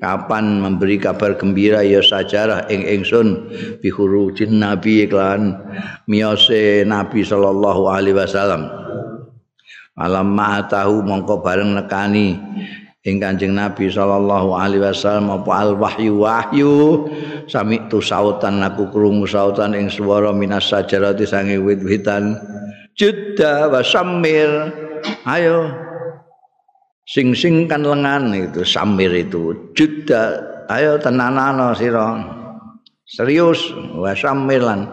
Kapan 0.00 0.62
memberi 0.62 0.96
kabar 0.96 1.36
gembira 1.36 1.84
ya 1.84 2.00
sajarah 2.00 2.70
ing 2.72 2.86
ingsun? 2.86 3.50
Bi 3.82 3.92
khurujin 3.92 4.56
nabi 4.56 5.04
iklan. 5.04 5.58
Miose 6.08 6.86
nabi 6.88 7.26
sallallahu 7.26 7.92
alaihi 7.92 8.16
wasallam. 8.16 8.72
Alam 9.98 10.32
ma 10.32 10.64
tahu 10.64 11.04
mongko 11.04 11.44
bareng 11.44 11.76
nekani 11.76 12.40
ing 13.04 13.20
Kanjeng 13.20 13.52
Nabi 13.52 13.92
sallallahu 13.92 14.56
alaihi 14.56 14.80
wasallam 14.80 15.28
apa 15.40 15.52
al 15.60 15.72
wahyu? 15.76 16.24
Wahyu 16.24 16.72
sami 17.44 17.76
tu 17.92 18.00
sautan 18.00 18.64
aku 18.64 18.88
krungu 18.88 19.28
sautan 19.28 19.76
ing 19.76 19.92
swara 19.92 20.32
minas 20.32 20.72
sajarati 20.72 21.28
sange 21.28 21.60
wit-witan. 21.60 22.40
Jeda 22.96 23.68
wa 23.68 23.84
samir 23.84 24.72
ayo. 25.28 25.68
Sing 27.04 27.36
sing 27.36 27.68
kan 27.68 27.84
lengan 27.84 28.32
itu 28.32 28.64
samir 28.64 29.12
itu. 29.12 29.52
Jeda 29.76 30.40
ayo 30.72 30.96
tenanano 30.96 31.76
sira. 31.76 32.16
Serius 33.04 33.68
wa 33.92 34.16
samir 34.16 34.64
lan 34.64 34.88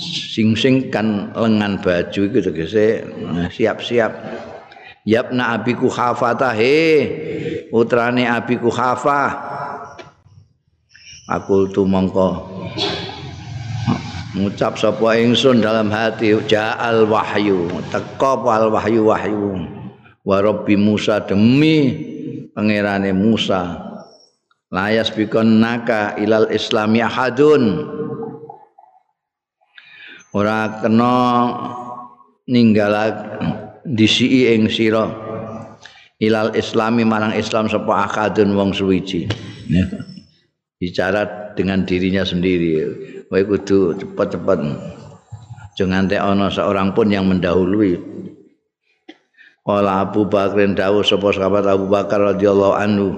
sing 0.00 0.56
sing 0.56 0.88
kan 0.88 1.30
lengan 1.36 1.78
baju 1.78 2.20
itu 2.26 2.38
tegese 2.40 3.04
siap-siap 3.52 4.10
Yabna 5.04 5.52
abiku 5.52 5.92
khafata 5.92 6.56
he 6.56 7.68
putrane 7.68 8.24
abiku 8.24 8.72
khafa. 8.72 9.36
Aku 11.28 11.68
tu 11.72 11.84
mongko. 11.84 12.48
Ngucap 14.34 14.80
sapa 14.80 15.14
ingsun 15.20 15.62
dalam 15.62 15.92
hati 15.94 16.34
ja'al 16.34 17.06
wahyu 17.06 17.70
teka 17.92 18.34
al 18.50 18.72
wahyu 18.72 19.06
wahyu? 19.06 19.62
Wa 20.24 20.40
rabbi 20.40 20.74
Musa 20.74 21.20
demi 21.22 21.94
pangerane 22.50 23.12
Musa 23.12 23.78
layas 24.72 25.12
bikon 25.14 25.60
naka 25.62 26.16
ilal 26.16 26.48
islami 26.50 27.04
ahadun. 27.04 27.86
Ora 30.34 30.82
kena 30.82 31.14
ninggalak 32.50 33.38
disi 33.84 34.48
ing 34.48 34.66
sira. 34.72 35.06
Ilal 36.18 36.56
islami 36.56 37.04
marang 37.04 37.36
islam 37.36 37.68
sapa 37.68 38.08
akadun 38.08 38.56
wong 38.56 38.72
suwiji. 38.72 39.28
Bicara 40.80 41.52
dengan 41.52 41.84
dirinya 41.84 42.24
sendiri. 42.24 42.80
Kowe 43.28 43.40
kudu 43.44 44.00
cepet-cepet. 44.00 44.60
Jangan 45.74 46.06
teh 46.08 46.20
ana 46.20 46.48
seorang 46.48 46.96
pun 46.96 47.12
yang 47.12 47.28
mendahului. 47.28 48.00
Qala 49.64 50.04
Abu 50.04 50.28
Bakrin 50.28 50.76
dawuh 50.76 51.00
sapa 51.00 51.32
sahabat 51.32 51.64
Abu 51.64 51.88
Bakar 51.88 52.20
radhiyallahu 52.20 52.74
anhu 52.76 53.08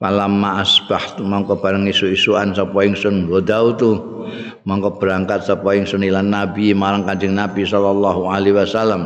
Falamma 0.00 0.64
asbahtu 0.64 1.20
mangko 1.20 1.60
bareng 1.60 1.84
isu-isuan 1.84 2.56
sapa 2.56 2.88
ingsun 2.88 3.28
godau 3.28 3.76
tu 3.76 3.92
mangko 4.64 4.96
berangkat 4.96 5.44
sapa 5.44 5.76
ingsun 5.76 6.00
ilan 6.00 6.32
nabi 6.32 6.72
marang 6.72 7.04
Kanjeng 7.04 7.36
Nabi 7.36 7.68
sallallahu 7.68 8.32
alaihi 8.32 8.56
wasallam 8.56 9.04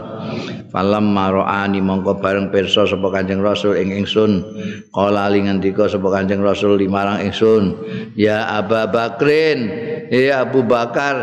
Falam 0.74 1.14
maroani 1.14 1.78
mongko 1.78 2.18
bareng 2.18 2.50
pirsa 2.50 2.82
sapa 2.82 3.06
Kanjeng 3.14 3.38
Rasul 3.38 3.78
ing 3.78 3.94
ingsun. 3.94 4.42
Qala 4.90 5.30
li 5.30 5.46
ngendika 5.46 5.86
sapa 5.86 6.10
Kanjeng 6.10 6.42
Rasul 6.42 6.82
limarang 6.82 7.22
ingsun, 7.22 7.78
"Ya 8.18 8.42
Abu 8.58 8.82
Bakrin, 8.90 9.70
ya 10.10 10.42
Abu 10.42 10.66
Bakar, 10.66 11.16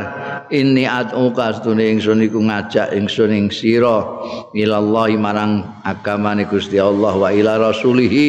ini 0.55 0.87
atuka 0.87 1.51
stune 1.51 1.83
ingsun 1.83 2.23
iku 2.23 2.39
ngajak 2.39 2.95
ingsun 2.95 3.35
ing 3.35 3.51
sira 3.51 4.23
ilallahi 4.55 5.19
marang 5.19 5.83
agamane 5.83 6.47
Gusti 6.47 6.79
Allah 6.79 7.11
wa 7.11 7.27
ila 7.27 7.59
rasulihi 7.59 8.27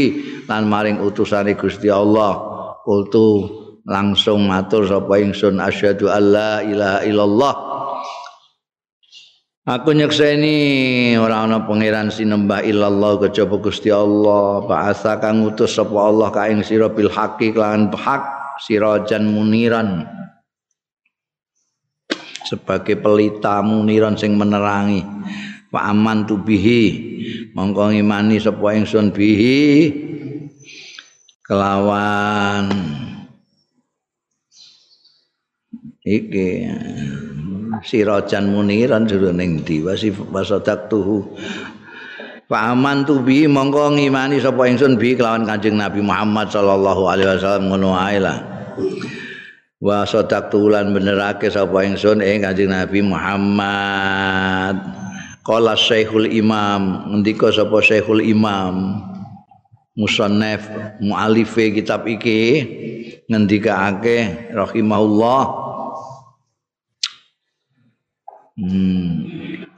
lan 0.50 0.66
maring 0.66 0.98
utusane 0.98 1.54
Gusti 1.54 1.86
Allah." 1.86 2.50
Kultu 2.82 3.46
langsung 3.86 4.50
matur 4.50 4.90
sapa 4.90 5.22
ingsun 5.22 5.62
asyhadu 5.62 6.10
alla 6.10 6.66
ilaha 6.66 7.06
illallah 7.06 7.71
Aku 9.62 9.95
nyekseni 9.95 11.14
ora 11.14 11.47
ana 11.47 11.62
pangeran 11.62 12.11
sinembah 12.11 12.66
illallah 12.66 13.23
kejaba 13.23 13.62
Gusti 13.62 13.95
Allah. 13.95 14.66
Ba'atsa 14.66 15.23
kang 15.23 15.47
ngutus 15.47 15.78
sapa 15.78 15.95
Allah 16.02 16.35
ka 16.35 16.50
ing 16.50 16.66
sira 16.66 16.90
bil 16.90 17.07
haqqi 17.07 17.54
lan 17.54 17.87
hak 17.95 18.59
sirajan 18.66 19.23
muniran. 19.23 20.02
Sebagai 22.42 22.99
pelita 22.99 23.62
muniran 23.62 24.19
sing 24.19 24.35
menerangi. 24.35 25.07
Wa 25.71 25.95
aman 25.95 26.26
tu 26.26 26.42
bihi. 26.42 26.83
Mongko 27.54 27.95
ngimani 27.95 28.42
sapa 28.42 28.75
ingsun 28.75 29.14
bihi 29.14 29.95
kelawan 31.47 32.66
iki 36.02 36.66
sirajan 37.82 38.50
muniran 38.50 39.04
jroning 39.04 39.66
diwa 39.66 39.94
wasadak 40.30 40.86
tuhu 40.86 41.26
Paman 42.52 43.08
tu 43.08 43.24
bi 43.24 43.48
mongko 43.48 43.96
ngimani 43.96 44.36
sapa 44.36 44.68
ingsun 44.68 45.00
bi 45.00 45.16
kelawan 45.16 45.48
Kanjeng 45.48 45.80
Nabi 45.80 46.04
Muhammad 46.04 46.52
sallallahu 46.52 47.08
alaihi 47.08 47.32
wasallam 47.32 47.72
ngono 47.72 47.96
ae 47.96 48.20
lah. 48.20 48.44
Wa 49.80 50.04
sadaq 50.04 50.52
tulan 50.52 50.92
benerake 50.92 51.48
sapa 51.48 51.80
ingsun 51.80 52.20
ing 52.20 52.44
Kanjeng 52.44 52.68
Nabi 52.68 53.00
Muhammad. 53.00 54.76
Qala 55.48 55.72
Syekhul 55.80 56.28
Imam, 56.28 57.08
ngendika 57.08 57.48
sapa 57.48 57.80
Syekhul 57.80 58.20
Imam 58.20 59.00
musannaf 59.96 60.68
mualife 61.00 61.72
kitab 61.72 62.04
iki 62.04 62.64
ngendikaake 63.32 64.48
rahimahullah 64.52 65.40
Hmm. 68.52 69.25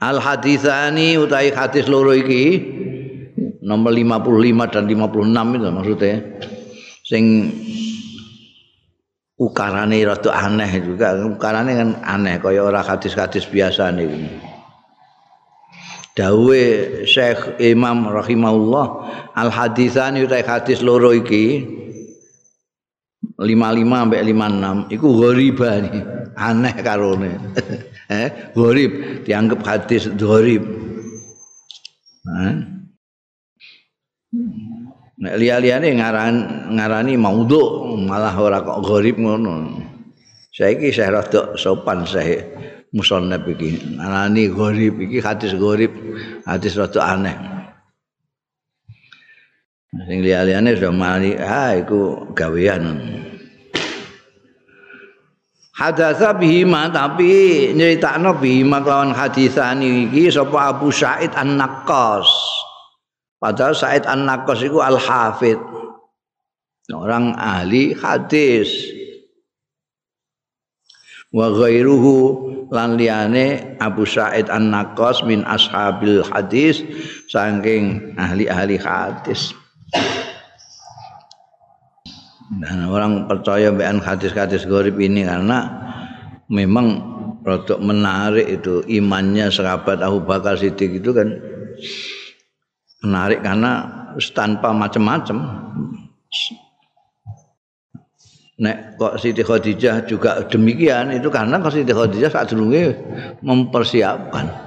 Al 0.03 0.19
hadisani 0.19 1.15
utai 1.15 1.47
hadis 1.55 1.87
loro 1.87 2.11
iki 2.11 2.59
nomor 3.63 3.95
55 3.95 4.67
dan 4.67 4.83
56 4.83 5.55
itu 5.55 5.69
maksudnya 5.71 6.15
sing 7.07 7.23
ukarane 9.39 9.99
rada 10.03 10.31
aneh 10.31 10.71
juga 10.83 11.15
ukarane 11.23 11.71
kan 11.71 11.89
aneh 12.03 12.35
kaya 12.43 12.67
ora 12.67 12.83
hadis-hadis 12.83 13.47
biasa 13.47 13.95
niku 13.95 14.15
Dawe 16.15 16.63
Syekh 17.03 17.59
Imam 17.59 18.07
rahimahullah 18.07 18.85
al 19.35 19.51
hadisani 19.51 20.23
utai 20.23 20.47
hadis 20.47 20.79
loro 20.79 21.11
iki 21.11 21.67
55 23.35 23.83
sampai 23.91 24.19
56 24.23 24.95
iku 24.95 25.07
ghariba 25.19 25.69
nih 25.83 26.03
aneh 26.39 26.75
karone 26.79 27.31
eh 28.19 28.29
gharib 28.55 28.91
dianggap 29.27 29.59
hadis 29.67 30.07
gharib 30.15 30.63
Nek 35.15 35.35
liya-liyane 35.39 35.95
ngaran 35.95 36.35
ngarani 36.75 37.15
maudhu 37.15 37.95
malah 38.03 38.35
ora 38.35 38.59
kok 38.59 38.83
gharib 38.83 39.15
ngono. 39.15 39.79
Saiki 40.51 40.91
saya 40.91 41.23
rada 41.23 41.55
sopan 41.55 42.03
saya 42.03 42.43
musannaf 42.91 43.47
iki. 43.47 43.95
Ngarani 43.95 44.51
gharib 44.51 44.99
iki 44.99 45.23
hadis 45.23 45.55
gharib, 45.55 45.91
hadis 46.43 46.75
rada 46.75 46.99
aneh. 47.15 47.54
Sing 50.03 50.19
liya-liyane 50.19 50.75
sudah 50.75 50.91
mari, 50.91 51.39
ah 51.39 51.71
iku 51.71 52.27
gawean. 52.35 52.99
Hadatsa 55.75 56.35
bihima 56.35 56.91
tapi 56.91 57.71
nyeritakno 57.71 58.35
bihima 58.39 58.83
kelawan 58.83 59.15
hadisan 59.15 59.79
iki 59.83 60.27
sapa 60.27 60.75
Abu 60.75 60.91
Said 60.91 61.31
An-Naqqas. 61.35 62.27
Padahal 63.39 63.75
Said 63.75 64.03
An-Naqqas 64.03 64.67
iku 64.67 64.83
al-hafid. 64.83 65.59
Orang 66.91 67.35
ahli 67.39 67.95
hadis. 67.95 68.71
Wa 71.35 71.51
ghairuhu 71.51 72.15
lan 72.71 72.95
liyane 72.95 73.75
Abu 73.79 74.07
Said 74.07 74.47
An-Naqqas 74.47 75.27
min 75.27 75.43
ashabil 75.43 76.23
hadis 76.31 76.83
saking 77.27 78.15
ahli-ahli 78.15 78.79
hadis. 78.79 79.55
Dan 82.45 82.85
orang 82.87 83.25
percaya 83.25 83.73
dengan 83.73 83.99
hadis-hadis 83.99 84.69
gorib 84.69 85.01
ini 85.01 85.25
karena 85.25 85.65
memang 86.47 87.15
produk 87.41 87.77
menarik 87.81 88.47
itu 88.61 88.85
imannya 88.85 89.49
sahabat 89.49 90.01
Abu 90.01 90.21
Bakar 90.25 90.57
Siddiq 90.57 91.01
itu 91.01 91.09
kan 91.13 91.29
menarik 93.05 93.41
karena 93.41 93.85
tanpa 94.33 94.73
macam-macam. 94.73 95.37
Nek 98.55 98.95
kok 98.95 99.19
Siti 99.19 99.43
Khadijah 99.43 100.07
juga 100.07 100.39
demikian 100.47 101.11
itu 101.11 101.27
karena 101.27 101.59
kok 101.59 101.75
Siti 101.75 101.91
Khadijah 101.91 102.31
saat 102.31 102.49
dulu 102.49 102.71
mempersiapkan 103.43 104.64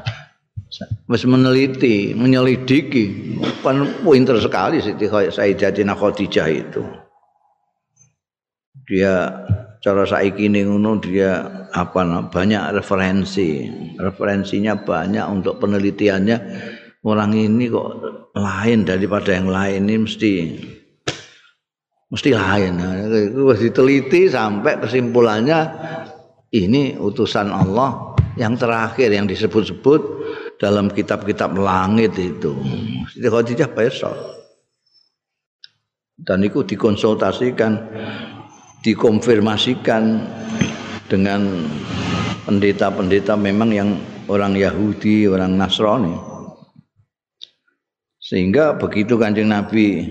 Mas 1.10 1.26
meneliti, 1.26 2.14
menyelidiki. 2.14 3.34
Kan 3.64 3.82
pinter 4.06 4.38
sekali 4.38 4.78
Siti 4.78 5.10
Sayyidatina 5.10 5.98
Khadijah 5.98 6.48
itu. 6.50 6.82
dia 8.88 9.44
cara 9.84 10.08
saiki 10.08 10.48
ini 10.48 10.64
ngono 10.64 10.96
dia 10.96 11.44
apa 11.70 12.00
banyak 12.32 12.72
referensi 12.72 13.68
referensinya 14.00 14.80
banyak 14.80 15.22
untuk 15.28 15.60
penelitiannya 15.60 16.36
orang 17.04 17.36
ini 17.36 17.68
kok 17.68 17.88
lain 18.32 18.88
daripada 18.88 19.36
yang 19.36 19.52
lain 19.52 19.84
ini 19.86 19.96
mesti 20.02 20.32
mesti 22.08 22.30
lain 22.32 22.72
itu 23.28 23.44
diteliti 23.60 24.32
sampai 24.32 24.80
kesimpulannya 24.80 25.60
ini 26.56 26.96
utusan 26.96 27.52
Allah 27.52 28.16
yang 28.40 28.56
terakhir 28.56 29.12
yang 29.12 29.28
disebut-sebut 29.28 30.00
dalam 30.58 30.90
kitab-kitab 30.90 31.54
langit 31.54 32.18
itu 32.18 32.52
Siti 33.08 33.30
Khadijah 33.30 33.70
besok 33.70 34.14
dan 36.18 36.42
itu 36.42 36.66
dikonsultasikan 36.66 37.78
dikonfirmasikan 38.82 40.02
dengan 41.08 41.66
pendeta-pendeta 42.46 43.34
memang 43.34 43.70
yang 43.72 43.90
orang 44.28 44.54
Yahudi, 44.54 45.26
orang 45.26 45.56
Nasrani. 45.56 46.14
Sehingga 48.20 48.76
begitu 48.76 49.16
kanjeng 49.16 49.48
Nabi, 49.48 50.04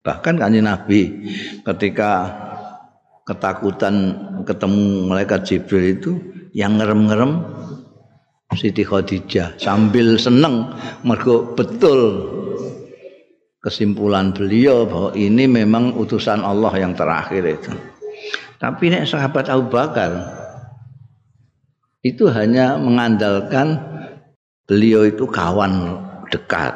bahkan 0.00 0.40
kanjeng 0.40 0.64
Nabi 0.64 1.28
ketika 1.68 2.32
ketakutan 3.28 4.16
ketemu 4.48 5.04
malaikat 5.04 5.44
Jibril 5.44 6.00
itu 6.00 6.12
yang 6.56 6.80
ngerem-ngerem 6.80 7.44
Siti 8.50 8.82
Khadijah 8.82 9.56
sambil 9.62 10.18
seneng 10.18 10.74
mergo 11.06 11.54
betul 11.54 12.26
kesimpulan 13.60 14.32
beliau 14.32 14.88
bahwa 14.88 15.10
ini 15.14 15.44
memang 15.46 15.94
utusan 15.94 16.40
Allah 16.40 16.72
yang 16.80 16.96
terakhir 16.96 17.44
itu. 17.44 17.72
Tapi 18.60 18.92
nek 18.92 19.08
sahabat 19.08 19.48
Abu 19.48 19.72
Bakar 19.72 20.12
itu 22.00 22.28
hanya 22.32 22.80
mengandalkan 22.80 23.80
beliau 24.64 25.04
itu 25.04 25.28
kawan 25.28 26.00
dekat. 26.32 26.72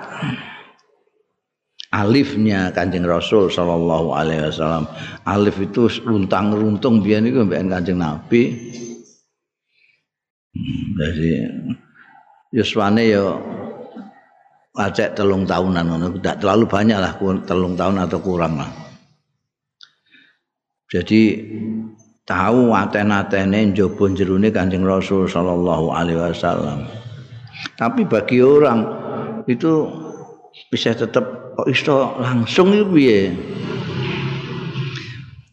Alifnya 1.94 2.74
Kanjeng 2.74 3.06
Rasul 3.06 3.54
sallallahu 3.54 4.18
alaihi 4.18 4.50
wasallam. 4.50 4.90
Alif 5.22 5.62
itu 5.62 5.86
runtang-runtung 6.02 7.00
biyen 7.00 7.30
iku 7.30 7.46
Kanjeng 7.46 8.02
Nabi. 8.02 8.42
Jadi 10.94 11.30
yuswane 12.54 13.10
ya 13.10 13.34
acek 14.74 15.18
telung 15.18 15.46
tahunan 15.46 16.18
tidak 16.22 16.38
terlalu 16.42 16.64
banyak 16.70 16.98
lah 16.98 17.12
telung 17.46 17.74
tahun 17.74 18.06
atau 18.06 18.18
kurang 18.22 18.58
lah. 18.58 18.70
Jadi 20.94 21.42
tahu 22.22 22.70
aten-atene 22.70 23.74
njaba 23.74 24.04
jerone 24.14 24.54
Kanjeng 24.54 24.86
Rasul 24.86 25.26
sallallahu 25.26 25.90
alaihi 25.90 26.22
wasallam. 26.22 26.86
Tapi 27.74 28.06
bagi 28.06 28.38
orang 28.38 28.86
itu 29.50 29.90
bisa 30.70 30.94
tetap 30.94 31.54
kok 31.58 31.66
iso 31.66 32.14
langsung 32.22 32.70
itu 32.70 32.86
piye? 32.94 33.20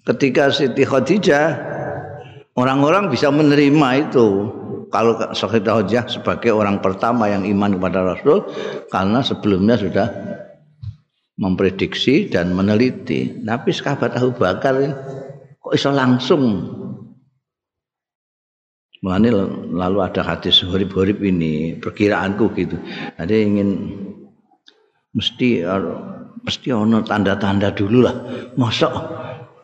Ketika 0.05 0.49
Siti 0.53 0.85
Khadijah 0.85 1.57
orang-orang 2.57 3.09
bisa 3.09 3.29
menerima 3.33 4.09
itu 4.09 4.60
kalau 4.91 5.15
Sayyidah 5.17 5.81
Khadijah 5.81 6.05
sebagai 6.11 6.51
orang 6.51 6.83
pertama 6.83 7.31
yang 7.31 7.47
iman 7.47 7.79
kepada 7.79 8.03
Rasul 8.03 8.43
karena 8.91 9.23
sebelumnya 9.23 9.79
sudah 9.79 10.07
memprediksi 11.39 12.27
dan 12.27 12.51
meneliti. 12.51 13.41
Tapi 13.41 13.71
sahabat 13.71 14.19
Abu 14.19 14.35
Bakar 14.35 14.75
kok 15.57 15.73
iso 15.73 15.89
langsung 15.89 16.43
Mulane 19.01 19.33
lalu 19.73 19.97
ada 20.05 20.21
hadis 20.21 20.61
horib-horib 20.61 21.25
ini 21.25 21.73
perkiraanku 21.81 22.53
gitu. 22.53 22.77
Ada 23.17 23.33
ingin 23.33 23.97
mesti 25.17 25.65
mesti 26.45 26.69
ono 26.69 27.01
tanda-tanda 27.01 27.73
dulu 27.73 28.05
lah. 28.05 28.13
Masa 28.53 28.93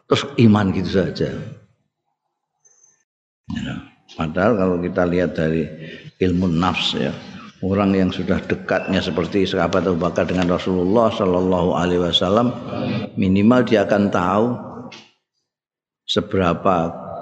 terus 0.10 0.26
iman 0.42 0.74
gitu 0.74 0.90
saja. 0.90 1.30
Ya. 3.54 3.87
Padahal 4.18 4.58
kalau 4.58 4.76
kita 4.82 5.06
lihat 5.06 5.38
dari 5.38 5.70
ilmu 6.18 6.50
nafs 6.50 6.98
ya, 6.98 7.14
orang 7.62 7.94
yang 7.94 8.10
sudah 8.10 8.42
dekatnya 8.42 8.98
seperti 8.98 9.46
sahabat 9.46 9.86
Abu 9.86 10.02
Bakar 10.02 10.26
dengan 10.26 10.50
Rasulullah 10.50 11.14
Shallallahu 11.14 11.70
Alaihi 11.78 12.02
Wasallam, 12.02 12.50
minimal 13.14 13.62
dia 13.62 13.86
akan 13.86 14.10
tahu 14.10 14.46
seberapa 16.10 16.76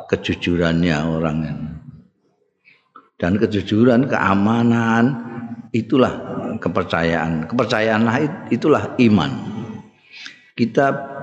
kejujurannya 0.08 0.95
orang 1.03 1.38
dan 3.15 3.39
kejujuran 3.39 4.12
keamanan 4.12 5.03
itulah 5.71 6.13
kepercayaan. 6.60 7.47
Kepercayaanlah 7.47 8.15
itulah 8.51 8.95
iman. 8.99 9.31
Kita 10.55 11.15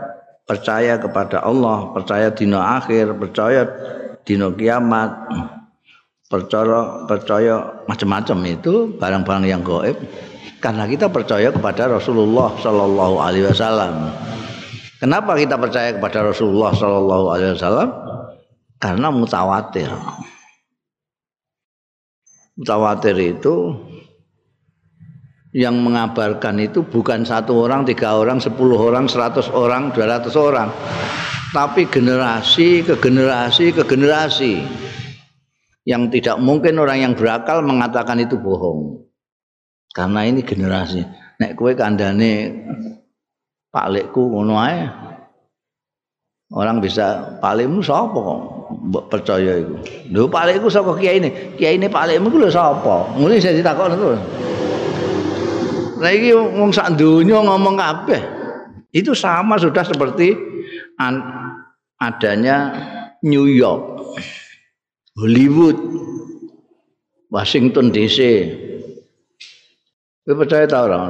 percaya 0.49 1.01
kepada 1.01 1.41
Allah 1.45 1.93
percaya 1.97 2.29
dino 2.35 2.61
akhir 2.61 3.17
percaya 3.17 3.65
dino 4.27 4.53
kiamat 4.53 5.11
percaya 6.33 7.05
percaya 7.05 7.55
macam-macam 7.85 8.38
itu 8.49 8.97
barang-barang 8.97 9.45
yang 9.45 9.61
gaib 9.61 10.01
karena 10.64 10.88
kita 10.88 11.12
percaya 11.12 11.53
kepada 11.53 11.92
Rasulullah 11.92 12.57
Shallallahu 12.57 13.21
Alaihi 13.21 13.53
Wasallam 13.53 14.09
Kenapa 15.03 15.35
kita 15.35 15.59
percaya 15.59 15.90
kepada 15.90 16.31
Rasulullah 16.31 16.71
Sallallahu 16.71 17.27
Alaihi 17.35 17.59
Wasallam? 17.59 17.90
Karena 18.79 19.11
mutawatir. 19.11 19.90
Mutawatir 22.55 23.18
itu 23.18 23.75
yang 25.51 25.75
mengabarkan 25.83 26.62
itu 26.62 26.87
bukan 26.87 27.27
satu 27.27 27.66
orang, 27.66 27.83
tiga 27.83 28.14
orang, 28.14 28.38
sepuluh 28.38 28.79
orang, 28.79 29.11
seratus 29.11 29.51
orang, 29.51 29.90
dua 29.90 30.07
ratus 30.07 30.38
orang, 30.38 30.71
tapi 31.51 31.90
generasi 31.90 32.87
ke 32.87 32.95
generasi 33.03 33.75
ke 33.75 33.83
generasi 33.83 34.62
yang 35.83 36.11
tidak 36.11 36.38
mungkin 36.38 36.79
orang 36.79 37.03
yang 37.03 37.12
berakal 37.18 37.62
mengatakan 37.62 38.23
itu 38.23 38.38
bohong. 38.38 39.03
Karena 39.92 40.25
ini 40.25 40.40
generasi. 40.40 41.03
Nek 41.42 41.59
kue 41.59 41.75
kandane 41.75 42.55
palikku 43.68 44.31
ngono 44.33 44.55
ae. 44.62 44.87
Orang 46.53 46.85
bisa 46.85 47.40
palikmu 47.40 47.81
sapa 47.81 48.12
kok 48.12 48.40
percaya 49.09 49.57
iku. 49.57 49.77
Lho 50.12 50.29
palikku 50.29 50.68
saka 50.68 50.92
kiai 51.01 51.21
ini. 51.21 51.31
Kiai 51.57 51.77
ini 51.81 51.88
palikmu 51.88 52.29
ku 52.29 52.38
lho 52.40 52.53
sapa? 52.53 53.12
Saya 53.40 53.57
ditakoni 53.57 53.97
terus. 53.97 54.21
Lah 56.03 56.12
iki 56.12 56.35
wong 56.35 56.71
sak 56.75 56.99
ngomong 56.99 57.77
kabeh. 57.79 58.21
Itu 58.92 59.16
sama 59.16 59.57
sudah 59.57 59.81
seperti 59.81 60.37
an 61.01 61.25
adanya 61.97 62.75
New 63.23 63.47
York, 63.47 64.03
Hollywood, 65.12 65.77
Washington 67.29 67.92
DC. 67.92 68.18
Kowe 70.25 70.35
percaya 70.40 70.64
ta 70.64 70.88
ora 70.88 71.05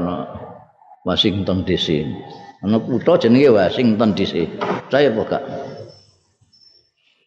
Washington 1.07 1.63
DC? 1.63 2.03
ana 2.67 2.83
kutha 2.83 3.15
jenenge 3.19 3.51
Washington 3.55 4.11
DC. 4.15 4.35
Saya 4.91 5.15
apa 5.15 5.23
gak? 5.27 5.43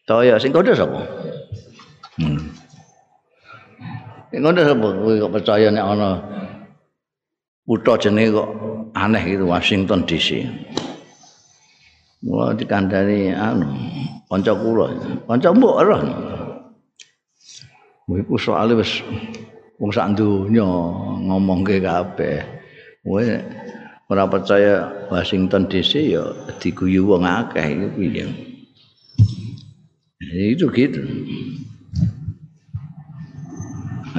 Saya 0.04 0.36
sing 0.36 0.52
kode 0.52 0.76
sapa? 0.76 1.00
Hmm. 2.20 2.52
Sing 4.28 4.40
kode 4.44 4.60
sapa? 4.60 4.88
Kowe 5.00 5.12
kok 5.16 5.32
percaya 5.32 5.72
nek 5.72 5.80
ana 5.80 6.08
kutha 7.64 7.96
jenenge 7.96 8.36
kok 8.36 8.48
aneh 8.92 9.22
gitu 9.24 9.48
Washington 9.48 10.04
DC. 10.04 10.44
Mula 12.20 12.52
dikandani 12.52 13.32
anu 13.32 13.64
kanca 14.28 14.52
kula. 14.52 14.92
Kanca 15.24 15.48
mbok 15.56 15.76
ora. 15.80 15.98
Iku 18.06 18.38
soal 18.38 18.70
wis 18.78 19.02
wong 19.82 19.90
sak 19.90 20.14
donya 20.14 20.62
ngomongke 21.26 21.82
kabeh. 21.82 22.38
Kowe 23.02 23.26
ora 24.06 24.30
percaya 24.30 24.86
Washington 25.10 25.66
DC 25.66 26.14
ya 26.14 26.22
diguyu 26.62 27.02
wong 27.02 27.26
akeh 27.26 27.66
iku 27.66 27.86
piye. 27.98 28.24
Itu 30.22 30.70
gitu. 30.70 31.02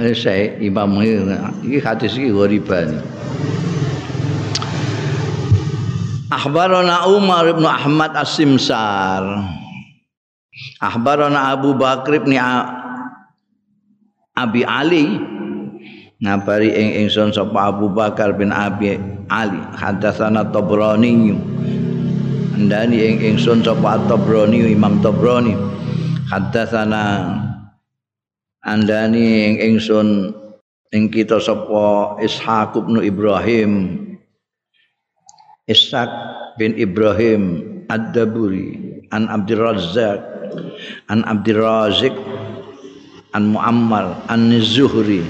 Eh 0.04 0.12
saya 0.12 0.60
imam 0.60 1.00
ini 1.00 1.80
hadis 1.80 2.19
ini 2.19 2.36
ghariban. 2.36 3.00
Akhbarana 6.28 7.08
Umar 7.08 7.47
bin 7.56 7.63
Ahmad 7.63 8.12
As-Simsar. 8.19 9.47
Akhbarana 10.84 11.56
Abu 11.56 11.71
Bakr 11.71 12.19
bin 12.19 12.36
Abi 14.38 14.62
Ali. 14.62 15.17
Ngabari 16.21 16.69
ing 16.73 16.89
ingsun 17.06 17.34
sapa 17.34 17.73
Abu 17.73 17.89
Bakar 17.89 18.38
bin 18.38 18.54
Abi 18.54 19.02
Ali. 19.34 19.58
Hadatsana 19.73 20.45
Tabrani. 20.54 21.34
Ndani 22.58 22.97
ing 23.02 23.15
ingsun 23.34 23.65
sapa 23.65 23.97
Tabrani 24.06 24.62
Imam 24.69 25.02
Tabrani. 25.02 25.58
Hadatsana 26.30 27.34
andani 28.62 29.26
ing 29.50 29.56
ingsun 29.73 30.34
ing 30.93 31.10
kita 31.10 31.41
sapa 31.41 32.17
Ishaq 32.21 32.78
bin 32.86 33.02
Ibrahim. 33.02 33.71
Ishaq 35.65 36.10
bin 36.62 36.78
Ibrahim 36.78 37.65
Ad-Daburi. 37.89 38.86
An 39.08 39.32
Abdul 39.32 39.63
Razzaq 39.63 40.38
an 41.10 41.23
Abdul 41.26 41.63
Razik 41.63 42.15
an 43.38 43.54
Muammar 43.54 44.26
an 44.26 44.50
Zuhri. 44.65 45.21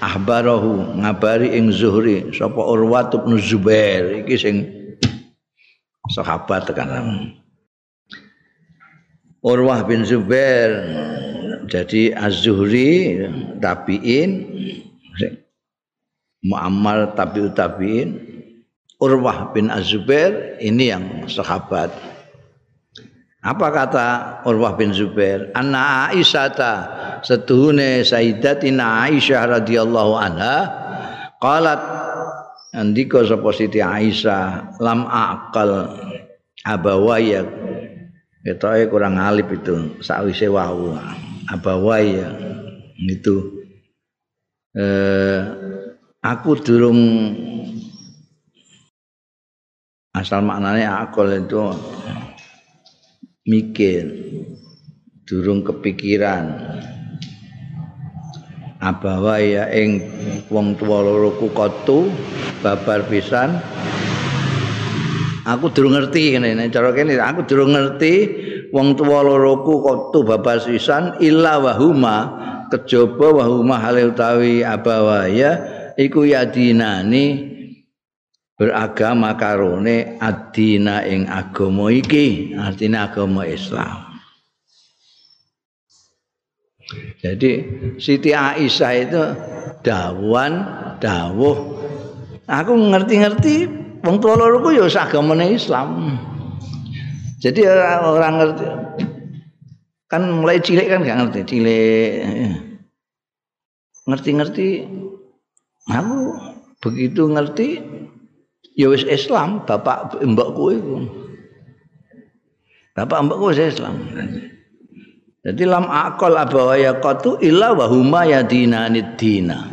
Ahbarahu 0.00 1.00
ngabari 1.04 1.52
ing 1.52 1.68
Zuhri 1.68 2.32
sapa 2.32 2.56
Urwah 2.56 3.12
bin 3.12 3.36
Zubair. 3.36 4.24
Iki 4.24 4.36
sing 4.40 4.56
sahabat 6.08 6.72
kan 6.72 6.88
Urwah 9.44 9.84
bin 9.84 10.08
Zubair 10.08 10.72
jadi 11.68 12.16
Az-Zuhri 12.16 13.24
tabiin 13.60 14.30
Muammar 16.44 17.12
tabiut 17.12 17.52
tabiin. 17.52 18.20
Urwah 19.00 19.52
bin 19.52 19.68
Az-Zubair 19.68 20.56
ini 20.64 20.92
yang 20.92 21.28
sahabat 21.28 21.92
apa 23.44 23.66
kata 23.68 24.06
Urwah 24.48 24.72
bin 24.72 24.96
Zubair? 24.96 25.52
Anna 25.52 26.08
Aisyah 26.08 27.20
setuhune 27.20 28.00
Sayyidatina 28.00 29.04
Aisyah 29.04 29.60
radhiyallahu 29.60 30.16
anha 30.16 30.56
qalat 31.44 31.80
andika 32.72 33.20
sapa 33.28 33.52
Siti 33.52 33.84
Aisyah 33.84 34.80
lam 34.80 35.04
akal 35.04 35.92
abawaya. 36.64 37.44
Ketoke 38.44 38.88
kurang 38.88 39.20
alip 39.20 39.52
itu 39.52 40.00
sakwise 40.00 40.48
wau. 40.48 40.96
Abawaya 41.52 42.32
itu 42.96 43.60
eh, 44.72 45.40
aku 46.24 46.50
durung 46.64 47.00
asal 50.16 50.40
maknanya 50.40 51.04
akal 51.04 51.28
itu 51.28 51.60
mikir 53.44 54.08
durung 55.28 55.60
kepikiran. 55.60 56.48
Abawa 58.80 59.40
ya 59.40 59.68
ing 59.72 60.00
wong 60.52 60.76
tuwa 60.76 61.00
loro 61.04 61.32
kukotu 61.36 62.08
babar 62.60 63.04
pisan. 63.08 63.56
Aku 65.44 65.68
durung 65.72 65.92
ngerti 65.92 66.40
ngene 66.40 66.72
cara 66.72 66.92
kene 66.96 67.20
aku 67.20 67.44
durung 67.44 67.76
ngerti 67.76 68.14
wong 68.72 68.96
tuwa 68.96 69.20
loro 69.20 69.60
kukotu 69.60 70.24
babar 70.24 70.60
pisan 70.60 71.20
illa 71.20 71.60
wahuma 71.60 72.16
kejaba 72.72 73.44
wahuma 73.44 73.76
hale 73.76 74.08
utawi 74.08 74.64
abawa 74.64 75.28
ya 75.28 75.60
iku 76.00 76.24
yadinani 76.24 77.53
beragama 78.54 79.34
karone 79.34 80.18
adina 80.22 81.02
ing 81.02 81.26
agama 81.26 81.90
iki. 81.90 82.54
Artinya 82.54 83.10
agama 83.10 83.42
Islam. 83.46 84.14
Jadi 87.24 87.52
Siti 87.96 88.30
Aisyah 88.36 88.92
itu 89.00 89.22
dawan 89.80 90.52
dawuh. 91.00 91.56
Aku 92.44 92.72
ngerti-ngerti 92.76 93.66
wong 94.04 94.20
loroku 94.20 94.76
ya 94.76 94.84
agamane 94.84 95.56
Islam. 95.56 96.20
Jadi 97.40 97.64
orang 98.04 98.34
ngerti. 98.40 98.66
Kan 100.04 100.28
mulai 100.28 100.60
cilik 100.60 100.86
kan 100.86 101.00
gak 101.02 101.18
ngerti 101.24 101.40
cilik. 101.48 102.12
Ngerti-ngerti. 104.04 104.68
Aku 105.88 106.36
begitu 106.84 107.28
ngerti 107.32 107.68
ya 108.74 108.90
wis 108.90 109.06
Islam 109.06 109.62
bapak 109.62 110.18
mbakku 110.22 110.64
itu 110.74 110.94
bapak 112.94 113.18
mbakku 113.26 113.54
wis 113.54 113.62
Islam 113.62 113.96
Jadi 115.44 115.68
lam 115.68 115.84
akal 115.92 116.32
abawaya 116.40 116.96
qatu 117.04 117.36
illa 117.44 117.76
wa 117.76 117.84
huma 117.84 118.24
yadinani 118.24 119.04
dina. 119.20 119.68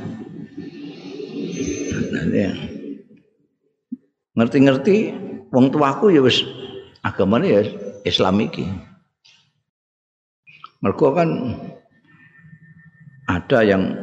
Ngerti-ngerti 4.36 5.16
wong 5.48 5.72
tuaku 5.72 6.12
ya 6.12 6.20
wis 6.20 6.44
agamane 7.08 7.48
ya 7.48 7.64
Islam 8.04 8.44
iki. 8.44 8.68
Mergo 10.84 11.16
kan 11.16 11.56
ada 13.32 13.64
yang 13.64 13.96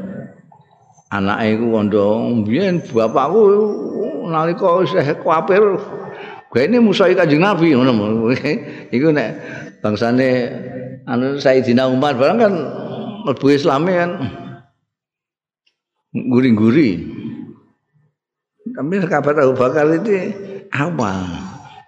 anake 1.13 1.53
iku 1.53 1.67
wondo 1.69 2.33
mbiyen 2.33 2.81
bapakku 2.81 3.45
nalika 4.29 4.85
isih 4.85 5.17
kuapir 5.25 5.61
Gene 6.49 6.81
musuhi 6.81 7.13
Kanjeng 7.13 7.45
Nabi 7.45 7.77
ngono. 7.77 8.33
Iku 8.95 9.13
nek 9.13 9.31
bangsane 9.85 10.29
anu 11.05 11.37
Sayyidina 11.37 11.85
Umar 11.93 12.17
barang 12.17 12.39
kan 12.41 12.55
mlebu 13.29 13.47
Islam 13.53 13.85
kan 13.85 14.11
guri-guri. 16.17 17.05
Tapi 18.69 18.95
kabar 19.05 19.45
Abu 19.45 19.55
Bakar 19.57 19.93
itu 19.93 20.33
awal. 20.73 21.29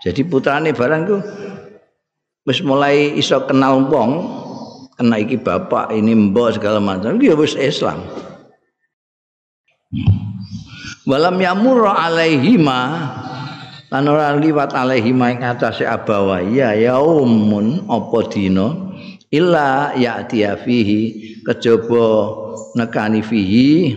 Jadi 0.04 0.24
putrane 0.28 0.76
barang 0.76 1.02
ku 1.08 1.16
wis 2.48 2.60
mulai 2.64 3.16
iso 3.16 3.36
kenal 3.44 3.84
wong, 3.88 4.10
kena 4.96 5.20
iki 5.20 5.36
bapak, 5.36 5.92
ini 5.92 6.16
mbok 6.16 6.56
segala 6.56 6.80
macam, 6.80 7.20
dia 7.20 7.36
wis 7.36 7.52
Islam. 7.52 8.00
Walam 11.08 11.40
yamur 11.40 11.88
alaihima. 11.88 12.80
Lan 13.90 14.06
ora 14.06 14.36
liwat 14.36 14.76
alaihima 14.76 15.32
ing 15.32 15.40
atase 15.42 15.88
abawa. 15.88 16.44
Ya 16.44 16.76
yaumun 16.76 17.88
apa 17.88 18.18
dina? 18.28 18.92
Illa 19.32 19.96
ya'ti 19.96 20.44
fihi. 20.60 21.00
Kejaba 21.46 22.06
nekani 22.76 23.24
fihi. 23.24 23.96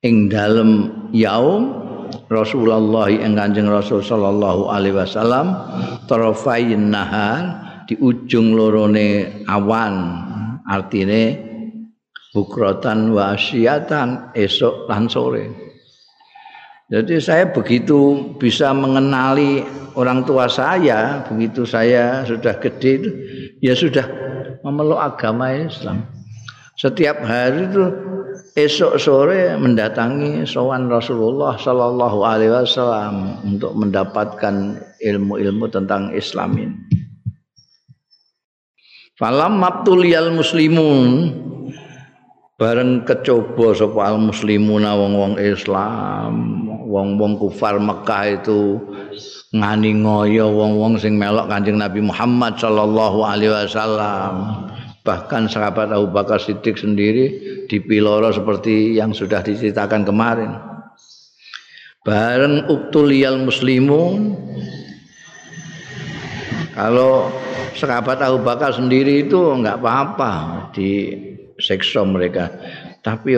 Ing 0.00 0.32
dalem 0.32 0.90
yaum 1.12 1.76
Rasulullah 2.32 3.10
ing 3.12 3.36
Kanjeng 3.36 3.68
Rasul 3.68 4.00
sallallahu 4.00 4.72
alaihi 4.72 4.96
wasallam 4.96 5.52
tarafain 6.08 6.88
nahar 6.88 7.42
di 7.86 7.94
ujung 8.00 8.56
lorone 8.56 9.44
awan. 9.46 10.26
Artine 10.70 11.49
bukrotan 12.30 13.10
wa 13.14 13.34
asyatan 13.34 14.34
esok 14.34 14.86
lan 14.86 15.10
sore 15.10 15.70
jadi 16.90 17.22
saya 17.22 17.44
begitu 17.54 18.34
bisa 18.34 18.74
mengenali 18.74 19.62
orang 19.94 20.26
tua 20.26 20.50
saya, 20.50 21.22
begitu 21.22 21.62
saya 21.62 22.26
sudah 22.26 22.58
gede 22.58 22.90
itu, 22.98 23.10
ya 23.62 23.78
sudah 23.78 24.02
memeluk 24.66 24.98
agama 24.98 25.54
Islam. 25.54 26.02
Setiap 26.74 27.22
hari 27.22 27.70
itu 27.70 27.84
esok 28.58 28.98
sore 28.98 29.54
mendatangi 29.54 30.42
sowan 30.42 30.90
Rasulullah 30.90 31.54
Shallallahu 31.54 32.18
Alaihi 32.26 32.58
Wasallam 32.58 33.38
untuk 33.46 33.70
mendapatkan 33.78 34.82
ilmu-ilmu 34.98 35.70
tentang 35.70 36.10
Islam 36.10 36.58
ini. 36.58 36.76
Falam 39.14 39.62
mabtuliyal 39.62 40.34
muslimun 40.34 41.38
bareng 42.60 43.08
kecoba 43.08 43.72
sapa 43.72 44.12
muslimuna 44.20 44.92
wong-wong 44.92 45.40
Islam 45.40 46.68
wong-wong 46.90 47.38
kufar 47.40 47.80
Mekah 47.80 48.42
itu 48.42 48.76
ngani 49.54 50.02
ngoyo 50.02 50.50
wong-wong 50.50 50.98
sing 50.98 51.16
melok 51.16 51.46
Kanjeng 51.46 51.78
Nabi 51.78 52.02
Muhammad 52.02 52.58
sallallahu 52.58 53.22
alaihi 53.22 53.54
wasallam. 53.54 54.66
Bahkan 55.00 55.48
sahabat 55.48 55.88
Abu 55.96 56.12
Bakar 56.12 56.36
Siddiq 56.42 56.76
sendiri 56.76 57.32
dipiloro 57.70 58.28
seperti 58.28 58.92
yang 58.92 59.16
sudah 59.16 59.40
diceritakan 59.40 60.04
kemarin. 60.04 60.52
Bareng 62.04 62.68
uktuliyal 62.68 63.40
muslimun 63.40 64.36
kalau 66.76 67.32
sahabat 67.72 68.20
Abu 68.20 68.44
Bakar 68.44 68.76
sendiri 68.76 69.24
itu 69.24 69.40
enggak 69.40 69.80
apa-apa 69.80 70.68
di 70.76 71.29
sekso 71.60 72.02
mereka. 72.08 72.50
Tapi 73.04 73.36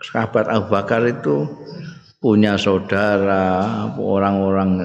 sahabat 0.00 0.48
Abu 0.48 0.72
Bakar 0.72 1.04
itu 1.06 1.44
punya 2.20 2.56
saudara, 2.60 3.88
orang-orang 3.96 4.80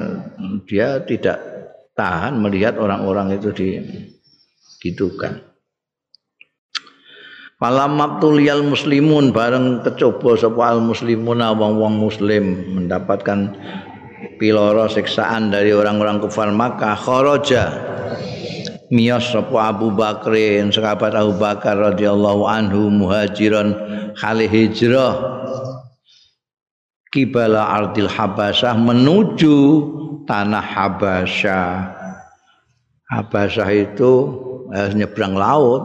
dia 0.67 1.04
tidak 1.04 1.39
tahan 1.95 2.39
melihat 2.39 2.80
orang-orang 2.80 3.36
itu 3.36 3.52
digitukan. 3.56 5.43
Falam 7.56 7.95
mabtuliyal 7.95 8.67
muslimun 8.67 9.32
bareng 9.32 9.80
kecoba 9.80 10.36
sapa 10.36 10.76
al 10.76 10.84
muslimun 10.84 11.39
wong-wong 11.39 11.95
muslim 11.95 12.76
mendapatkan 12.76 13.56
piloro 14.36 14.91
siksaan 14.91 15.56
dari 15.56 15.71
orang-orang 15.71 16.19
kufar 16.19 16.52
Makkah 16.52 17.00
kharaja 17.00 17.63
miyas 18.89 19.32
sapa 19.34 19.71
Abu 19.71 19.93
Bakrin 19.93 20.69
sahabat 20.69 21.13
Abu 21.15 21.38
Bakar 21.38 21.78
radhiyallahu 21.78 22.45
anhu 22.45 22.89
muhajiran 22.89 23.74
kali 24.17 24.45
hijrah 24.45 25.41
kibala 27.10 27.69
ardil 27.71 28.10
habasyah 28.12 28.76
menuju 28.76 29.58
tanah 30.28 30.62
habasyah 30.62 31.95
habasyah 33.10 33.69
itu 33.71 34.12
eh, 34.74 34.89
nyebrang 34.93 35.36
laut. 35.38 35.84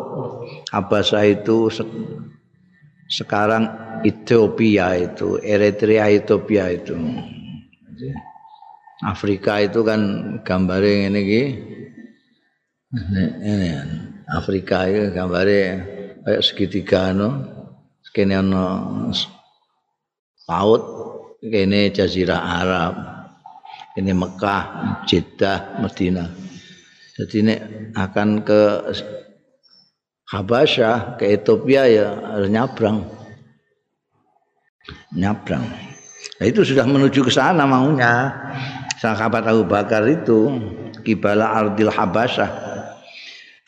Habasyah 0.73 1.25
itu 1.31 1.71
se 1.71 1.83
sekarang 3.11 3.67
Ethiopia 4.07 4.95
itu 4.97 5.37
Eritrea 5.43 6.09
Ethiopia 6.09 6.71
itu. 6.73 6.95
Afrika 9.01 9.61
itu 9.65 9.81
kan 9.81 10.01
gambarnya 10.45 11.09
ini 11.09 11.21
ki 11.25 11.43
ini 12.91 13.71
Afrika 14.27 14.87
itu 14.91 15.15
gambarnya 15.15 15.87
kayak 16.27 16.43
segitiga 16.43 17.15
no. 17.15 17.47
Sekene 18.01 18.43
no 18.43 18.67
laut 20.51 20.83
kene 21.39 21.95
jazirah 21.95 22.43
Arab 22.43 22.95
ini 23.95 24.11
Mekah 24.11 24.63
Jeddah 25.07 25.79
Madinah 25.79 26.51
jadi 27.21 27.37
ini 27.45 27.55
akan 27.93 28.41
ke 28.41 28.63
Habasyah 30.31 31.19
ke 31.19 31.27
Ethiopia 31.27 31.91
ya 31.91 32.15
harus 32.15 32.47
nyabrang. 32.47 33.03
Nyabrang. 35.11 35.67
Nah, 36.39 36.47
itu 36.47 36.63
sudah 36.63 36.87
menuju 36.87 37.27
ke 37.27 37.35
sana 37.35 37.67
maunya. 37.67 38.31
Sahabat 39.03 39.43
Abu 39.51 39.67
Bakar 39.67 40.07
itu 40.07 40.55
kibala 41.03 41.51
ardil 41.51 41.91
habasyah 41.91 42.70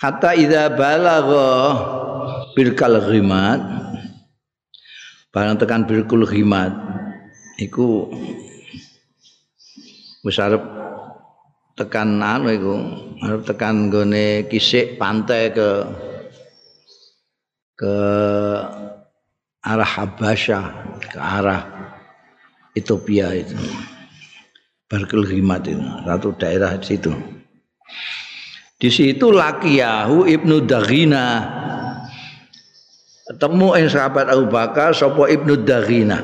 hatta 0.03 0.35
idza 0.35 0.67
balagha 0.75 1.51
birkal 2.59 2.99
ghimat 3.07 3.63
barang 5.31 5.63
tekan 5.63 5.87
birkul 5.87 6.27
ghimat 6.27 6.75
iku 7.63 8.11
wis 10.27 10.43
arep 10.43 10.59
tekan 11.79 12.19
anu 12.19 12.51
iku 12.51 12.75
arep 13.23 13.47
tekan 13.47 13.95
gone 13.95 14.51
kisik 14.51 14.99
pantai 14.99 15.55
ke 15.55 15.87
ke 17.79 17.95
arah 19.63 19.87
Habasyah 19.87 20.67
ke 21.15 21.19
arah 21.19 21.63
Ethiopia 22.75 23.31
itu. 23.39 23.55
Barkel 24.91 25.25
Ghimat 25.25 25.65
itu 25.65 25.81
satu 26.05 26.37
daerah 26.37 26.77
situ 26.85 27.17
di 28.83 28.91
situ 28.91 29.31
Lakiyahu 29.31 30.27
Ibnu 30.27 30.67
Daghina. 30.67 31.27
Ketemu 33.31 33.79
yang 33.79 33.87
sahabat 33.95 34.27
Abu 34.27 34.51
Bakar 34.51 34.91
sopo 34.91 35.31
Ibnu 35.31 35.63
Daghina? 35.63 36.19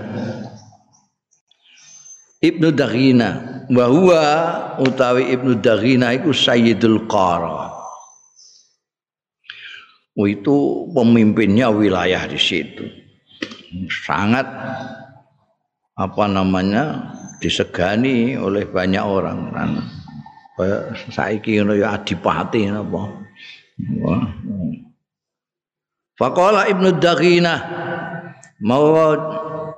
Ibnu 2.42 2.74
Daghina. 2.74 3.62
Bahwa 3.70 4.22
utawi 4.82 5.30
Ibnu 5.38 5.62
Daghina 5.62 6.10
itu 6.18 6.34
Sayyidul 6.34 7.06
Qara. 7.06 7.78
Oh, 10.18 10.26
itu 10.26 10.90
pemimpinnya 10.90 11.70
wilayah 11.70 12.26
di 12.26 12.42
situ. 12.42 12.82
Sangat 13.86 14.50
apa 15.94 16.24
namanya 16.26 17.14
disegani 17.38 18.34
oleh 18.34 18.66
banyak 18.66 19.04
orang 19.06 19.54
kan 20.58 20.92
saiki 21.14 21.62
ngono 21.62 21.78
ya 21.78 21.94
adipati 21.94 22.66
napa 22.66 23.14
Faqala 26.18 26.66
Ibnu 26.66 26.98
Daghina 26.98 27.54
mau 28.66 29.14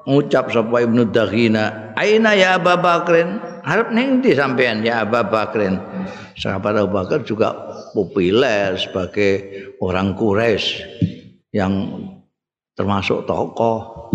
ngucap 0.08 0.48
sapa 0.48 0.80
Ibnu 0.80 1.12
Daghina 1.12 1.92
aina 2.00 2.32
ya 2.32 2.56
Abu 2.56 2.72
Bakrin 2.80 3.36
harap 3.60 3.92
ning 3.92 4.24
ndi 4.24 4.32
sampean 4.32 4.80
ya 4.80 5.04
Abu 5.04 5.20
Bakrin 5.28 5.76
sahabat 6.40 6.80
Abu 6.80 6.96
Bakar 6.96 7.20
juga 7.28 7.52
populer 7.92 8.72
sebagai 8.80 9.32
orang 9.84 10.16
Quraisy 10.16 10.80
yang 11.52 11.72
termasuk 12.72 13.28
tokoh. 13.28 14.08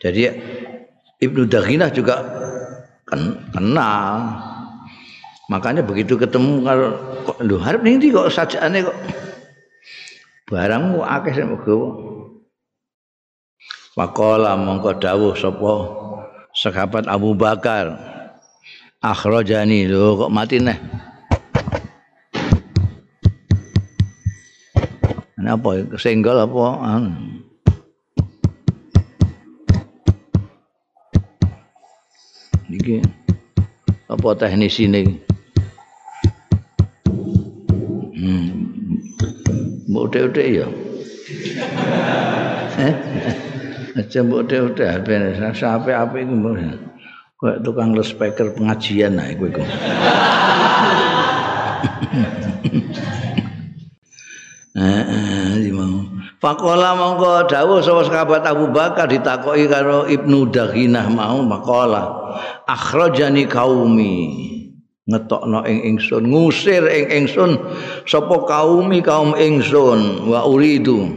Jadi 0.00 0.32
Ibnu 1.20 1.46
Daghinah 1.46 1.90
juga 1.92 2.16
kenal. 3.06 4.16
Makanya 5.50 5.82
begitu 5.82 6.14
ketemu 6.14 6.62
kalau 6.62 6.90
kok 7.26 7.38
harap 7.66 7.82
ning 7.82 7.98
kok 7.98 8.30
sajane 8.30 8.86
kok? 8.86 8.94
Barangmu 10.52 11.00
akeh 11.02 11.32
sing 11.32 11.48
gawa. 11.48 11.88
Faqala 13.92 14.56
mongko 14.56 14.96
dawuh 15.00 15.36
sapa 15.36 15.72
sahabat 16.52 17.08
Abu 17.08 17.32
Bakar 17.32 17.92
akhrajani 19.02 19.90
lho 19.90 20.28
kok 20.28 20.32
mati 20.32 20.62
neh. 20.62 20.78
apa 25.42 25.70
senggol 26.00 26.38
apa? 26.38 26.64
Iki 32.72 33.04
apa 34.08 34.28
teknis 34.38 34.80
ini 34.80 35.31
udah 40.20 40.46
ya 40.46 40.66
eh? 42.88 42.94
Aja 43.92 44.24
mbok 44.24 44.48
udah 44.48 45.04
ben 45.04 45.36
sampe 45.52 45.92
apa 45.92 46.16
iku 46.16 46.32
mbok 46.32 46.56
kok 47.36 47.56
tukang 47.66 47.92
speaker 48.00 48.54
pengajian 48.54 49.18
nah 49.18 49.26
iku 49.26 49.50
iku. 49.50 49.62
Heeh, 54.72 55.68
mau. 55.68 56.00
Faqala 56.40 56.96
monggo 56.96 57.44
dawuh 57.44 57.84
sapa 57.84 58.08
sahabat 58.08 58.42
Abu 58.48 58.72
Bakar 58.72 59.04
ditakoki 59.06 59.68
karo 59.68 60.08
Ibnu 60.08 60.48
Daghinah 60.48 61.12
mau 61.12 61.44
maqala 61.44 62.34
akhrajani 62.64 63.46
kaumi 63.46 64.14
ngetokno 65.02 65.66
ing 65.66 65.82
ingsun 65.94 66.30
ngusir 66.30 66.86
ing 66.86 67.10
ingsun 67.10 67.58
sapa 68.06 68.36
kaumi 68.46 69.02
kaum 69.02 69.34
ingsun 69.34 70.30
wa 70.30 70.46
uridu. 70.46 71.10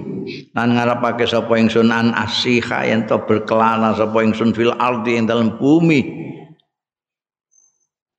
Lan 0.58 0.74
ngarepake 0.74 1.30
sapa 1.30 1.54
ingsun 1.62 1.94
an 1.94 2.10
asiha 2.18 2.90
yen 2.90 3.06
to 3.06 3.22
berkelana 3.30 3.94
sapa 3.94 4.26
ingsun 4.26 4.58
fil 4.58 4.74
ardi 4.74 5.22
ing 5.22 5.30
dalem 5.30 5.54
bumi. 5.62 6.02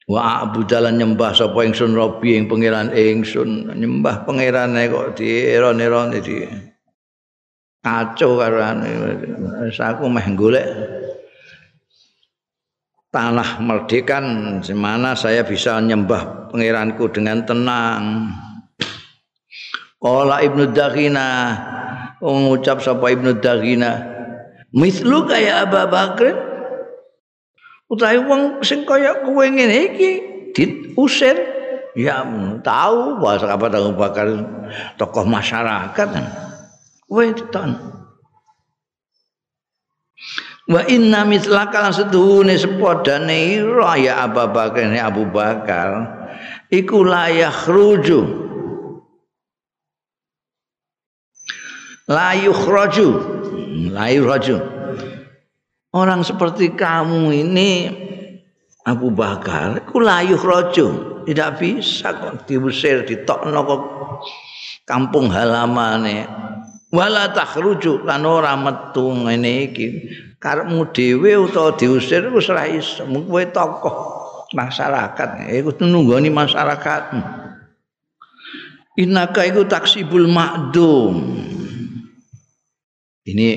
Wa 0.07 0.47
abudalan 0.47 1.03
nyembah 1.03 1.35
sapa 1.35 1.67
ingsun 1.67 1.99
robi 1.99 2.39
ing 2.39 2.47
pangeran 2.47 2.95
ingsun. 2.95 3.75
Nyembah 3.75 4.23
pangerane 4.23 4.87
kok 4.87 5.19
dieron-eron 5.19 6.15
di 6.15 6.47
kacau 7.87 8.35
karo 8.39 8.59
aku 9.71 10.05
meh 10.11 10.27
golek 10.35 10.67
tanah 13.17 13.65
merdekan 13.65 14.25
di 14.61 14.77
mana 14.77 15.17
saya 15.17 15.41
bisa 15.41 15.81
nyembah 15.81 16.53
pangeranku 16.53 17.09
dengan 17.09 17.49
tenang. 17.49 18.29
Qala 19.97 20.45
Ibnu 20.45 20.77
Daghina 20.77 21.57
mengucap 22.21 22.85
sapa 22.85 23.09
Ibnu 23.09 23.41
Daghina 23.41 24.05
mislu 24.77 25.25
kaya 25.25 25.65
Abu 25.65 25.81
Bakr? 25.89 26.37
Utawi 27.89 28.21
wong 28.21 28.61
sing 28.61 28.85
kaya 28.85 29.25
kowe 29.25 29.47
ngene 29.49 29.97
iki 29.97 30.11
diusir 30.53 31.41
ya 31.97 32.21
tahu 32.61 33.17
bahwa 33.17 33.41
sahabat 33.41 33.73
Abu 33.81 33.97
Bakar 33.97 34.29
tokoh 35.01 35.25
masyarakat. 35.25 36.09
Kowe 37.09 37.25
diton 37.33 37.97
wa 40.67 40.83
inna 40.91 41.23
mislaka 41.23 41.79
lan 41.79 41.95
seduhune 41.95 42.59
sepadane 42.59 43.63
ira 43.63 43.95
ya 43.99 44.27
Abu 44.27 44.43
Bakar 44.51 44.87
ne 44.91 44.99
Abu 44.99 45.23
Bakar 45.31 45.91
iku 46.71 47.07
layah 47.07 47.55
ruju 47.71 48.21
la 52.11 52.35
yukhraju 52.35 53.09
la 53.95 54.11
yukhraju 54.11 54.57
orang 55.95 56.27
seperti 56.27 56.75
kamu 56.75 57.31
ini 57.31 57.71
Abu 58.87 59.11
Bakar 59.11 59.83
ku 59.83 59.99
layuh 59.99 60.39
rojo 60.39 61.19
tidak 61.27 61.59
bisa 61.59 62.15
kok 62.15 62.47
diusir 62.47 63.03
ditokno 63.03 63.61
kok 63.67 63.83
kampung 64.87 65.27
halamane. 65.35 66.23
Wala 66.95 67.35
takhruju 67.35 68.07
lan 68.07 68.23
ora 68.23 68.55
metu 68.55 69.11
ngene 69.11 69.53
iki 69.67 69.87
karepmu 70.39 70.93
dhewe 70.93 71.37
utawa 71.41 71.75
diusir 71.75 72.29
wis 72.33 72.49
ora 72.53 72.69
iso. 72.69 73.05
Kowe 73.05 73.45
tokoh 73.51 73.97
masyarakat. 74.53 75.51
Iku 75.51 75.71
nunggoni 75.83 76.31
masyarakat 76.31 77.03
innaka 78.97 79.45
iku 79.45 79.69
taksibul 79.69 80.25
makdum 80.25 81.45
ini 83.29 83.49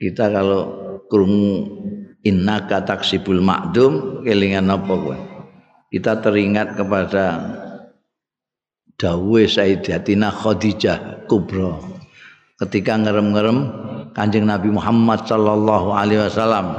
kita 0.00 0.32
kalau 0.32 0.62
krungu 1.06 1.82
innaka 2.24 2.82
taksibul 2.82 3.44
makdum 3.44 4.24
kelingan 4.24 4.72
apa 4.72 4.92
kowe? 4.94 5.18
Kita 5.92 6.24
teringat 6.24 6.72
kepada 6.72 7.24
dawuh 8.96 9.44
Sayyidatina 9.44 10.32
Khadijah 10.32 11.28
Kubra. 11.28 11.76
Ketika 12.56 12.96
ngerem-ngerem 12.96 13.58
Kanjeng 14.12 14.48
Nabi 14.48 14.68
Muhammad 14.72 15.24
sallallahu 15.24 15.92
alaihi 15.92 16.20
wasallam 16.24 16.76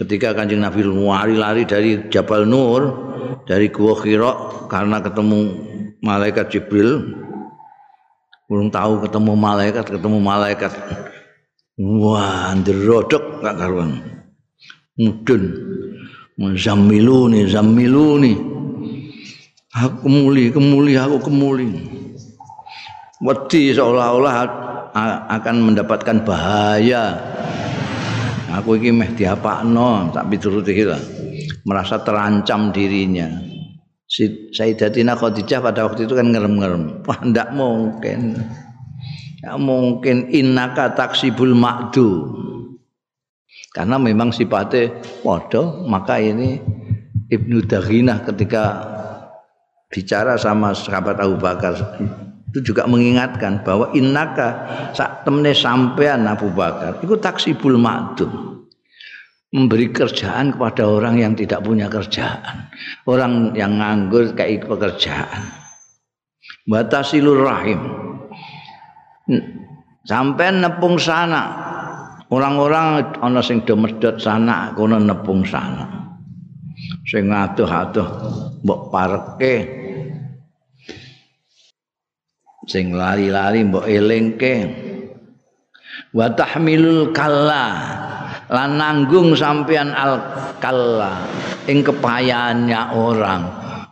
ketika 0.00 0.32
Kanjeng 0.32 0.64
Nabi 0.64 0.84
lari-lari 0.84 1.68
dari 1.68 1.90
Jabal 2.08 2.48
Nur 2.48 3.08
dari 3.44 3.68
Gua 3.68 3.96
Hira 4.00 4.32
karena 4.68 5.00
ketemu 5.00 5.38
malaikat 6.04 6.52
Jibril 6.52 7.16
belum 8.48 8.72
tahu 8.72 9.04
ketemu 9.04 9.32
malaikat 9.36 9.84
ketemu 9.88 10.18
malaikat 10.20 10.72
Wah, 11.78 12.58
ndrodok 12.58 13.38
gak 13.38 13.54
karuan. 13.54 14.02
Mudun. 14.98 15.42
Zamiluni, 16.58 17.46
zamiluni. 17.46 18.34
Aku 19.78 20.10
kemuli, 20.10 20.50
kemuli, 20.50 20.98
aku 20.98 21.22
kemuli. 21.22 21.70
Wedi 23.22 23.70
seolah-olah 23.70 24.34
akan 25.28 25.56
mendapatkan 25.72 26.26
bahaya. 26.26 27.18
Aku 28.58 28.80
iki 28.80 28.90
meh 28.90 29.12
diapakno 29.14 30.10
tak 30.10 30.26
pituruti 30.32 30.72
lah. 30.82 31.00
Merasa 31.68 32.00
terancam 32.00 32.72
dirinya. 32.72 33.28
Si 34.08 34.50
Sayyidatina 34.50 35.14
Khadijah 35.14 35.60
pada 35.60 35.84
waktu 35.84 36.08
itu 36.08 36.16
kan 36.16 36.32
ngerem-ngerem. 36.32 37.04
Wah 37.04 37.20
ndak 37.22 37.52
mungkin. 37.52 38.40
Ya 39.44 39.54
mungkin. 39.60 40.32
Innaka 40.32 40.96
taksibul 40.96 41.52
makdu 41.52 42.38
karena 43.78 43.94
memang 43.94 44.34
sifatnya 44.34 44.90
waduh 45.22 45.86
maka 45.86 46.18
ini 46.18 46.58
Ibnu 47.28 47.68
Daghinah 47.68 48.26
ketika 48.26 48.64
bicara 49.92 50.40
sama 50.40 50.72
sahabat 50.72 51.20
Abu 51.20 51.36
Bakar 51.36 51.76
itu 52.58 52.74
juga 52.74 52.90
mengingatkan 52.90 53.62
bahwa 53.62 53.94
innaka 53.94 54.66
sak 54.90 55.22
temne 55.22 55.54
sampean 55.54 56.26
Abu 56.26 56.50
Bakar 56.50 56.98
itu 56.98 57.14
taksibul 57.14 57.78
ma'dum. 57.78 58.58
Memberi 59.48 59.88
kerjaan 59.94 60.52
kepada 60.52 60.84
orang 60.84 61.22
yang 61.22 61.32
tidak 61.32 61.64
punya 61.64 61.88
kerjaan. 61.88 62.68
Orang 63.08 63.56
yang 63.56 63.80
nganggur 63.80 64.36
kayak 64.36 64.68
pekerjaan. 64.68 65.48
Batasilur 66.68 67.48
rahim. 67.48 67.80
Sampai 70.04 70.52
nepung 70.52 71.00
sana. 71.00 71.64
Orang-orang 72.28 73.16
ana 73.24 73.40
sing 73.40 73.64
do 73.64 73.72
medhot 73.72 74.20
sana 74.20 74.76
kono 74.76 75.00
nepung 75.00 75.40
sana. 75.48 76.12
Sing 77.08 77.32
adoh-adoh 77.32 78.08
mbok 78.60 78.92
pareke 78.92 79.54
sing 82.68 82.92
lali-lali 82.92 83.64
mbok 83.64 83.88
elingke. 83.88 84.54
Wa 86.12 86.30
tahmilul 86.30 87.10
kalla 87.16 87.66
lan 88.48 88.78
nanggung 88.78 89.34
sampean 89.34 89.92
al 89.96 90.20
kalla 90.60 91.24
ing 91.66 91.82
kepayaannya 91.82 92.80
orang. 92.94 93.42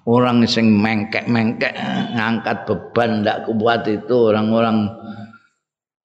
Orang 0.07 0.47
sing 0.47 0.71
mengkek-mengkek 0.71 1.75
ngangkat 2.15 2.63
beban 2.63 3.27
ndak 3.27 3.51
kuat 3.51 3.83
itu 3.91 4.31
orang-orang 4.31 4.87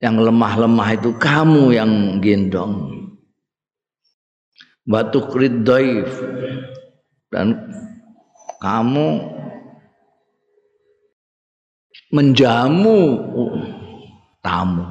yang 0.02 0.18
lemah-lemah 0.18 0.90
itu 0.98 1.14
kamu 1.22 1.70
yang 1.70 2.18
gendong. 2.18 2.98
Batu 4.90 5.22
kriddaif 5.30 6.10
dan 7.30 7.54
kamu 8.58 9.22
menjamu. 12.12 13.00
Tamu. 14.42 14.86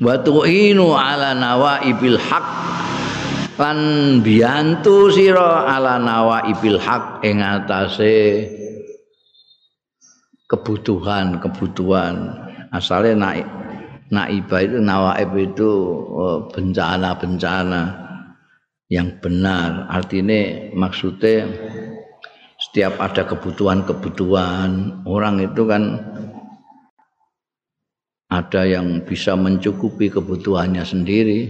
Wa 0.00 0.14
tu'inu 0.24 0.96
ala 0.96 1.36
nawaibil 1.36 2.18
haq. 2.18 2.48
Lan 3.60 3.78
biantu 4.24 5.12
sira 5.12 5.68
ala 5.68 6.00
nawaibil 6.00 6.80
haq 6.80 7.20
ing 7.28 7.44
atase 7.44 8.48
kebutuhan-kebutuhan 10.48 12.14
asalnya 12.72 13.14
naik 13.14 13.46
naibah 14.10 14.60
itu 14.66 14.78
nawaib 14.82 15.30
itu 15.38 15.70
oh, 16.10 16.50
bencana-bencana 16.50 17.82
yang 18.90 19.22
benar. 19.22 19.86
Artinya 19.86 20.74
maksudnya 20.74 21.46
setiap 22.70 23.02
ada 23.02 23.26
kebutuhan-kebutuhan 23.26 25.02
orang 25.02 25.42
itu 25.42 25.66
kan 25.66 25.82
ada 28.30 28.62
yang 28.62 29.02
bisa 29.02 29.34
mencukupi 29.34 30.06
kebutuhannya 30.06 30.86
sendiri 30.86 31.40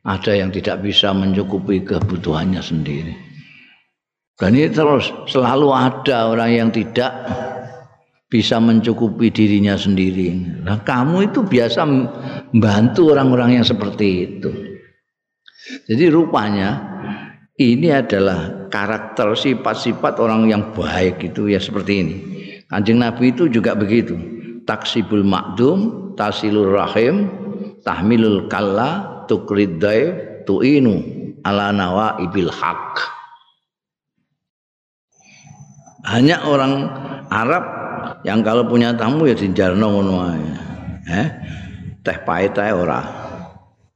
ada 0.00 0.32
yang 0.32 0.48
tidak 0.48 0.80
bisa 0.80 1.12
mencukupi 1.12 1.84
kebutuhannya 1.84 2.64
sendiri 2.64 3.12
dan 4.40 4.56
ini 4.56 4.72
terus 4.72 5.12
selalu 5.28 5.68
ada 5.76 6.32
orang 6.32 6.50
yang 6.56 6.68
tidak 6.72 7.12
bisa 8.30 8.62
mencukupi 8.62 9.34
dirinya 9.34 9.74
sendiri. 9.74 10.62
Nah, 10.62 10.80
kamu 10.86 11.34
itu 11.34 11.42
biasa 11.42 11.82
membantu 11.84 13.10
orang-orang 13.10 13.60
yang 13.60 13.66
seperti 13.66 14.06
itu. 14.24 14.50
Jadi 15.90 16.08
rupanya 16.08 16.99
ini 17.60 17.92
adalah 17.92 18.72
karakter 18.72 19.36
sifat-sifat 19.36 20.16
orang 20.16 20.48
yang 20.48 20.72
baik 20.72 21.20
itu 21.20 21.52
ya 21.52 21.60
seperti 21.60 21.92
ini. 22.00 22.16
Kanjeng 22.72 23.04
Nabi 23.04 23.36
itu 23.36 23.52
juga 23.52 23.76
begitu. 23.76 24.16
Taksibul 24.64 25.20
makdum, 25.20 26.12
tasilur 26.16 26.72
rahim, 26.72 27.28
tahmilul 27.84 28.48
kalla, 28.48 29.24
tukrid 29.28 29.76
tu'inu 30.48 31.04
ala 31.44 31.68
nawa 31.68 32.16
ibil 32.24 32.48
haq. 32.48 32.96
Hanya 36.08 36.40
orang 36.48 36.88
Arab 37.28 37.64
yang 38.24 38.40
kalau 38.40 38.64
punya 38.64 38.96
tamu 38.96 39.28
ya 39.28 39.36
dijarno 39.36 39.84
ngono 39.84 40.14
ae. 40.32 40.48
Eh? 41.12 41.28
Teh 42.00 42.18
pahit 42.24 42.56
ae 42.56 42.72
ora. 42.72 43.04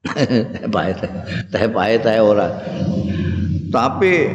teh 0.53 0.69
pahit. 0.69 1.01
Teh 1.49 1.65
pahit 1.73 2.05
ae 2.05 2.21
ora. 2.21 2.49
Tapi 3.75 4.31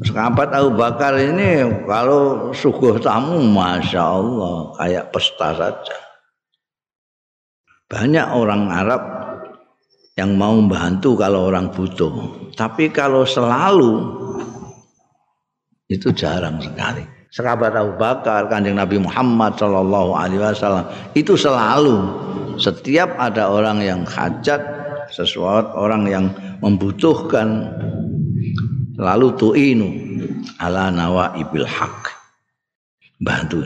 sahabat 0.00 0.48
Abu 0.56 0.80
Bakar 0.80 1.12
ini 1.20 1.60
kalau 1.84 2.48
suguh 2.56 2.96
tamu 2.96 3.36
Masya 3.52 4.00
Allah 4.00 4.72
kayak 4.80 5.12
pesta 5.12 5.52
saja. 5.52 5.96
Banyak 7.84 8.32
orang 8.32 8.72
Arab 8.72 9.02
yang 10.16 10.40
mau 10.40 10.56
membantu 10.56 11.20
kalau 11.20 11.52
orang 11.52 11.68
butuh. 11.68 12.48
Tapi 12.56 12.88
kalau 12.88 13.28
selalu 13.28 13.92
itu 15.92 16.08
jarang 16.16 16.64
sekali. 16.64 17.04
Sahabat 17.28 17.76
Abu 17.76 18.00
Bakar, 18.00 18.48
kanjeng 18.48 18.80
Nabi 18.80 19.04
Muhammad 19.04 19.58
Shallallahu 19.60 20.16
Alaihi 20.16 20.40
Wasallam 20.40 20.86
itu 21.12 21.36
selalu 21.36 22.08
setiap 22.56 23.10
ada 23.20 23.52
orang 23.52 23.84
yang 23.84 24.00
hajat 24.06 24.62
sesuatu 25.10 25.74
orang 25.76 26.08
yang 26.08 26.26
membutuhkan 26.62 27.68
lalu 28.94 29.28
tu'inu 29.34 29.88
ala 30.62 30.90
nawa 30.90 31.34
ibil 31.38 31.66
haq 31.66 32.10
bantu 33.18 33.62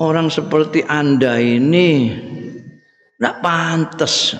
orang 0.00 0.28
seperti 0.32 0.84
anda 0.84 1.36
ini 1.40 2.12
tidak 3.16 3.36
pantas 3.40 4.36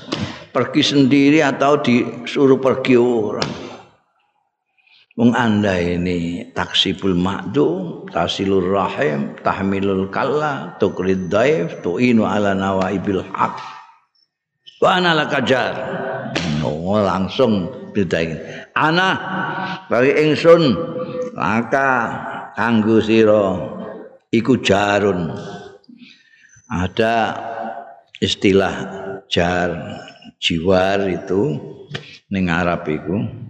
pergi 0.52 0.82
sendiri 0.84 1.40
atau 1.44 1.80
disuruh 1.80 2.60
pergi 2.60 2.96
orang 2.96 3.66
Wong 5.16 5.32
anda 5.32 5.80
ini 5.80 6.52
taksibul 6.52 7.16
ma'du, 7.16 8.04
tasilur 8.12 8.68
rahim, 8.68 9.32
tahmilul 9.40 10.12
kalla, 10.12 10.76
tukrid 10.76 11.32
daif, 11.32 11.80
tu'inu 11.80 12.28
ala 12.28 12.52
nawaibil 12.52 13.24
haq. 13.24 13.56
Wa 14.76 15.00
ana 15.00 15.16
lakajar. 15.16 15.72
Oh, 16.66 16.98
langsung 16.98 17.70
bedain. 17.94 18.36
Ana 18.74 19.14
bagi 19.86 20.10
ingsun 20.18 20.74
laka 21.38 21.90
kanggo 22.58 22.98
sira 22.98 23.54
iku 24.34 24.58
jarun. 24.58 25.30
Ada 26.66 27.14
istilah 28.18 28.74
jar 29.30 29.70
jiwar 30.42 31.06
itu 31.06 31.54
ning 32.34 32.50
Arab 32.50 32.82
iku. 32.90 33.46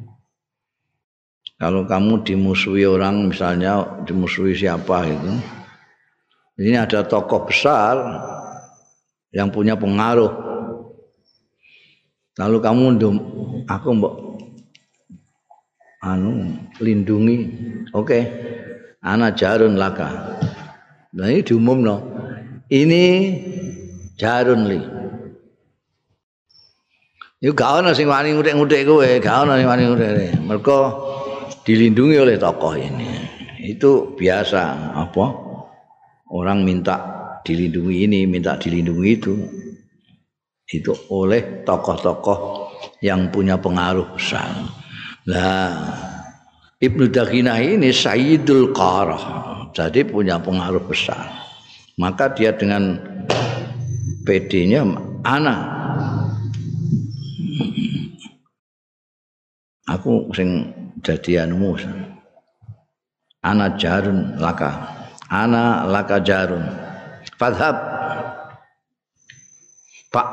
Kalau 1.57 1.89
kamu 1.89 2.21
dimusuhi 2.21 2.85
orang 2.85 3.33
misalnya 3.33 4.05
dimusuhi 4.05 4.53
siapa 4.53 5.09
itu. 5.09 5.33
Ini 6.57 6.85
ada 6.85 7.05
tokoh 7.05 7.49
besar 7.49 7.97
yang 9.33 9.49
punya 9.53 9.77
pengaruh. 9.77 10.56
Lalu 12.37 12.57
kamu 12.61 12.85
aku 13.65 13.89
mbok 13.97 14.15
anu 16.05 16.53
lindungi. 16.79 17.37
Oke. 17.97 18.05
Okay. 18.05 18.23
Anak 19.07 19.39
jarun 19.39 19.79
laka. 19.79 20.37
Nah 21.17 21.31
ini 21.31 21.41
diumum. 21.41 21.81
Ini 22.67 23.05
jarun 24.19 24.67
li. 24.67 24.81
Yuk 27.45 27.61
ana 27.63 27.93
sing 27.93 28.09
wani 28.09 28.33
ngutik-ngutik 28.33 28.89
kowe, 28.89 29.07
gak 29.21 29.47
ana 29.47 29.61
sing 29.61 29.69
wani 29.69 29.87
ngutik. 29.87 30.41
Mergo 30.43 30.79
dilindungi 31.63 32.17
oleh 32.19 32.37
tokoh 32.41 32.75
ini. 32.75 33.13
Itu 33.63 34.17
biasa 34.19 34.93
apa? 34.97 35.27
Orang 36.27 36.67
minta 36.67 36.97
dilindungi 37.47 38.09
ini, 38.09 38.27
minta 38.27 38.59
dilindungi 38.59 39.11
itu. 39.15 39.35
Itu 40.67 40.93
oleh 41.15 41.63
tokoh-tokoh 41.63 42.39
yang 42.99 43.31
punya 43.31 43.55
pengaruh 43.55 44.19
besar. 44.19 44.51
Nah, 45.31 45.71
Ibnu 46.83 47.09
Daginah 47.09 47.63
ini 47.63 47.95
Sayyidul 47.95 48.75
Qarah. 48.75 49.25
Jadi 49.71 50.03
punya 50.05 50.43
pengaruh 50.43 50.83
besar. 50.83 51.31
Maka 51.97 52.35
dia 52.35 52.53
dengan 52.53 52.99
PD-nya 54.27 54.83
ana 55.23 55.57
aku 59.87 60.35
sing 60.35 60.75
dadi 61.01 61.39
anumu 61.39 61.79
ana 63.47 63.79
jarun 63.79 64.35
laka 64.43 64.93
ana 65.31 65.87
laka 65.87 66.19
jarun 66.19 66.67
fadhab 67.39 67.96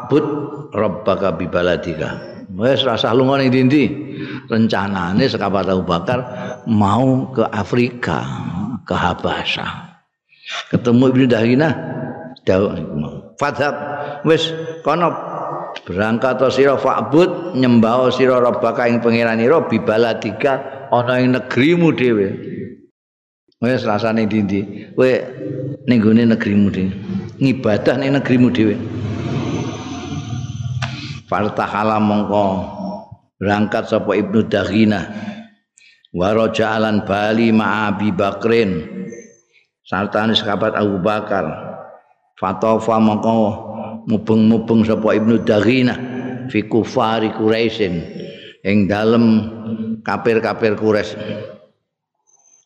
Bud 0.09 0.25
rabbaka 0.71 1.36
bi 1.36 1.45
baladika 1.51 2.34
wis 2.53 2.86
rasa 2.86 3.11
lunga 3.15 3.41
ning 3.41 3.49
ndi 3.49 3.84
rencanane 4.49 5.25
sekabat 5.25 5.67
Abu 5.69 5.84
Bakar 5.88 6.19
mau 6.69 7.34
ke 7.34 7.43
Afrika 7.49 8.21
ke 8.86 8.93
Habasha. 8.93 9.65
Ketemu 10.69 11.03
Ibnu 11.15 11.25
Dahina 11.31 11.69
dawuh 12.45 12.77
fadhab 13.39 13.75
wis 14.27 14.51
kono. 14.86 15.34
Berangkat 15.73 16.38
to 16.38 16.53
sira 16.53 16.77
fa'bud 16.77 17.57
nyembah 17.57 18.13
sira 18.13 18.38
rabbaka 18.38 18.86
ing 18.86 19.01
pangeranira 19.01 19.65
bi 19.65 19.81
baladika 19.81 20.86
ana 20.93 21.17
ing 21.17 21.34
negerimu 21.34 21.89
dhewe. 21.97 22.27
Wis 23.57 23.81
rasane 23.81 24.29
ndi 24.29 24.93
kowe 24.93 25.11
ning 25.89 25.97
gone 25.97 26.29
negerimu 26.29 26.69
dhewe. 26.69 26.93
Ngibadah 27.41 27.97
ning 27.97 28.13
negerimu 28.13 28.53
dhewe 28.53 28.75
Fartahala 31.28 31.97
mongko. 31.99 32.45
Berangkat 33.39 33.91
sapa 33.91 34.15
Ibnu 34.15 34.47
Daghina. 34.47 35.01
Wa 36.13 36.32
raja'alan 36.32 37.03
bali 37.03 37.51
ma'abi 37.51 38.13
Bakrin. 38.13 38.71
Sartane 39.84 40.32
sekabat 40.38 40.78
Abu 40.80 41.01
Bakar. 41.03 41.45
Fatofa 42.39 42.97
mongko 42.99 43.36
mubeng-mubeng 44.07 44.88
sapa 44.88 45.15
Ibnu 45.15 45.43
Daghina 45.43 45.95
fi 46.47 46.63
kufari 46.67 47.36
Quraisyin. 47.36 47.99
Ing 48.63 48.88
dalem 48.88 49.51
kafir-kafir 50.07 50.80
Quraisy. 50.80 51.19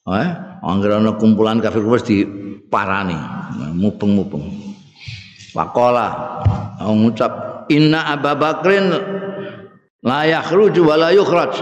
Eh 0.07 0.29
anggere 0.61 1.01
ana 1.01 1.17
kumpulan 1.17 1.57
kafir 1.57 1.81
Quraisy 1.81 2.05
diparani. 2.05 3.17
Mubeng-mubeng. 3.73 4.45
Pakola 5.57 6.37
ngucap 6.85 7.33
inna 7.69 8.11
Abu 8.11 8.31
Bakrin 8.35 8.87
la 10.03 10.19
yakhruju 10.27 10.81
wa 10.83 10.95
la 10.95 11.09
yukhraj. 11.11 11.53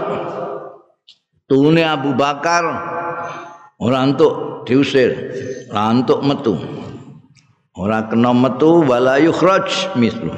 Tune 1.46 1.82
Abu 1.86 2.10
Bakar 2.18 2.64
ora 3.78 4.02
entuk 4.02 4.66
diusir, 4.66 5.14
ora 5.70 5.94
entuk 5.94 6.20
metu. 6.26 6.54
Ora 7.76 8.08
kena 8.08 8.32
metu 8.32 8.88
wala 8.88 9.20
yukhraj 9.20 9.92
mislu. 10.00 10.32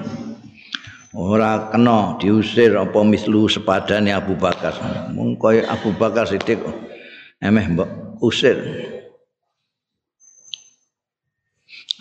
Ora 1.14 1.70
kena 1.70 2.18
diusir 2.18 2.74
apa 2.74 2.98
mislu 3.06 3.46
sepadane 3.46 4.10
Abu 4.10 4.34
Bakar. 4.34 4.74
Mung 5.14 5.38
kaya 5.38 5.70
Abu 5.70 5.94
Bakar 5.94 6.26
Siddiq 6.26 6.58
emeh 7.38 7.66
mbok 7.72 8.18
usir. 8.20 8.58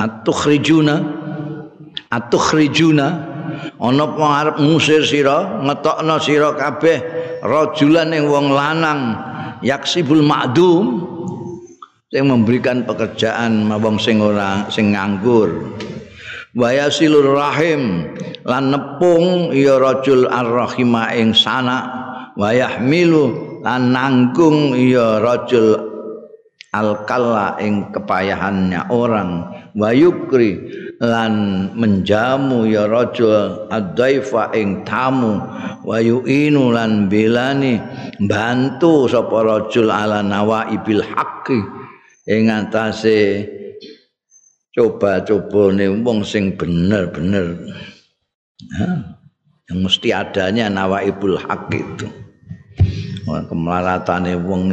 Atukhrijuna 0.02 1.06
atukhrijuna 2.10 3.37
ana 3.78 4.06
wong 4.08 4.32
arep 4.32 4.56
ngusir 4.62 5.04
sira 5.04 5.62
ngetokno 5.64 6.16
sira 6.20 6.56
kabeh 6.56 6.98
rajulan 7.44 8.14
ing 8.14 8.26
wong 8.28 8.52
lanang 8.52 9.18
yaksibul 9.62 10.22
ma'dum 10.22 11.18
sing 12.08 12.24
memberikan 12.24 12.88
pekerjaan 12.88 13.68
wong 13.68 14.00
sing 14.00 14.24
ora 14.24 14.66
sing 14.72 14.96
nganggur. 14.96 15.76
Wayasilur 16.58 17.38
rahim 17.38 18.10
lan 18.42 18.74
nepung 18.74 19.54
ya 19.54 19.78
rajul 19.78 20.26
arrahima 20.26 21.14
ing 21.14 21.36
sana. 21.36 21.86
Wayahmilu 22.34 23.60
lan 23.62 23.94
nanggung 23.94 24.74
ya 24.74 25.22
rajul 25.22 25.78
alkalla 26.74 27.62
ing 27.62 27.94
kepayahannya 27.94 28.90
orang. 28.90 29.54
Wayukri 29.78 30.58
lan 30.98 31.34
menjamu 31.78 32.66
ya 32.66 32.90
rajul 32.90 33.70
ad-daifa 33.70 34.50
ing 34.58 34.82
tamu 34.82 35.38
wa 35.86 35.98
yu'inu 36.02 36.74
lan 36.74 37.06
belani 37.06 37.78
bantu 38.26 39.06
sapa 39.06 39.46
rajul 39.46 39.94
ala 39.94 40.26
nawaibil 40.26 41.06
haqqi 41.06 41.62
ing 42.26 42.50
atase 42.50 43.46
coba-cobane 44.78 45.90
wong 46.06 46.22
sing 46.22 46.54
bener-bener. 46.54 47.58
Yang 49.68 49.80
mesti 49.82 50.10
adanya 50.14 50.70
nawaibul 50.70 51.42
haq 51.42 51.74
itu. 51.74 52.08
Kemelaratane 53.26 54.38
wong 54.40 54.72